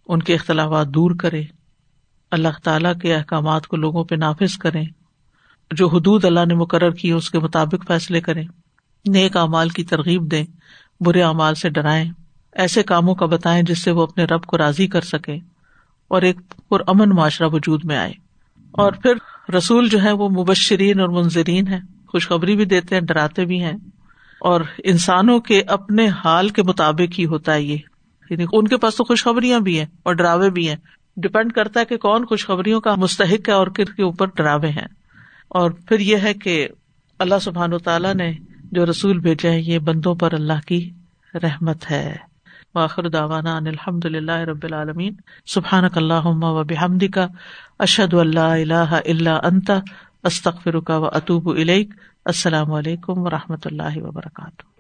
ان 0.09 0.23
کے 0.23 0.35
اختلافات 0.35 0.89
دور 0.89 1.11
کرے 1.11 1.43
اللہ 2.31 2.49
تعالی 2.63 2.89
کے 3.03 3.15
احکامات 3.15 3.67
کو 3.67 3.77
لوگوں 3.77 4.05
پہ 4.05 4.15
نافذ 4.15 4.57
کرے 4.57 4.83
جو 5.71 5.89
حدود 5.89 6.25
اللہ 6.25 6.45
نے 6.49 6.55
مقرر 6.55 6.91
کی 6.91 7.11
اس 7.11 7.31
کے 7.31 7.39
مطابق 7.39 7.87
فیصلے 7.89 8.21
کریں، 8.21 8.45
نیک 9.09 9.37
اعمال 9.37 9.69
کی 9.69 9.85
ترغیب 9.85 10.31
دیں، 10.31 10.45
برے 11.01 11.23
اعمال 11.23 11.55
سے 11.55 11.71
ڈرائیں، 11.71 12.11
ایسے 12.53 12.83
کاموں 12.83 13.15
کا 13.15 13.27
بتائیں 13.27 13.63
جس 13.63 13.79
سے 13.79 13.91
وہ 13.91 14.03
اپنے 14.03 14.25
رب 14.25 14.45
کو 14.45 14.59
راضی 14.59 14.87
کر 14.87 15.01
سکے 15.01 15.39
اور 16.09 16.23
ایک 16.23 16.37
پرامن 16.69 17.09
معاشرہ 17.09 17.49
وجود 17.53 17.85
میں 17.85 17.97
آئے۔ 17.97 18.13
اور 18.71 18.93
پھر 18.93 19.13
رسول 19.55 19.89
جو 19.89 20.03
ہے 20.03 20.13
وہ 20.13 20.29
مبشرین 20.29 21.01
اور 21.01 21.09
منظرین 21.09 21.69
ہے 21.69 21.94
خوشخبری 22.15 22.57
بھی 22.57 22.65
دیتے 22.65 22.95
ہیں، 22.95 23.03
ڈراتے 23.03 23.45
بھی 23.45 23.63
ہیں۔ 23.63 23.73
اور 24.41 24.61
انسانوں 24.85 25.41
کے 25.41 25.63
اپنے 25.63 26.09
حال 26.25 26.49
کے 26.49 26.63
مطابق 26.63 27.19
ہی 27.19 27.25
ہوتا 27.25 27.55
ہے 27.55 27.63
یہ۔ 27.63 27.77
یعنی 28.31 28.45
ان 28.53 28.69
کے 28.69 28.77
پاس 28.77 28.97
تو 28.97 29.05
خوشخبریاں 29.05 29.61
بھی 29.61 29.79
ہیں 29.79 29.87
اور 30.03 30.15
ڈراوے 30.15 30.51
بھی 30.51 30.69
ہیں۔ 30.69 30.77
ڈپینڈ 31.17 31.53
کرتا 31.53 31.81
ہے 31.81 31.85
کہ 31.85 31.97
کون 31.97 32.27
خوشخبریوں 32.27 32.81
کا 32.81 32.95
مستحق 32.95 33.49
ہے 33.49 33.53
اور 33.53 33.67
کر 33.67 33.85
کے 33.85 34.03
اوپر 34.03 34.27
ڈراوے 34.27 34.69
ہیں۔ 34.69 34.87
اور 35.49 35.71
پھر 35.71 35.99
یہ 35.99 36.17
ہے 36.17 36.35
کہ 36.35 36.69
اللہ 37.19 37.35
سبحان 37.41 37.73
و 37.73 37.79
تعالیٰ 37.79 38.15
نے 38.15 38.33
جو 38.73 38.87
رسول 38.87 39.19
بھیجے 39.19 39.51
ہیں، 39.51 39.63
یہ 39.63 39.79
بندوں 39.79 40.15
پر 40.15 40.35
اللہ 40.35 40.67
کی 40.67 40.91
رحمت 41.35 41.91
ہے۔ 41.91 42.17
واخر 42.75 43.09
داوانا 43.09 43.57
الحمد 43.57 44.05
اللہ 44.05 44.33
رب 44.33 44.63
العالمین۔ 44.63 45.15
سبحان 45.47 45.85
اللہ 45.95 46.27
و 46.27 46.65
بحمد 46.65 47.11
کا 47.15 47.27
اشد 47.79 48.15
اللہ 48.15 48.41
اللہ 48.41 49.01
اللہ 49.05 49.41
انتا 49.45 49.75
استخر 50.25 50.81
کا 50.81 50.97
و 50.97 51.05
اطوب 51.05 51.49
السلام 52.25 52.73
علیکم 52.73 53.19
و 53.19 53.31
رحمۃ 53.31 53.65
اللہ 53.65 53.97
وبرکاتہ۔ 53.97 54.74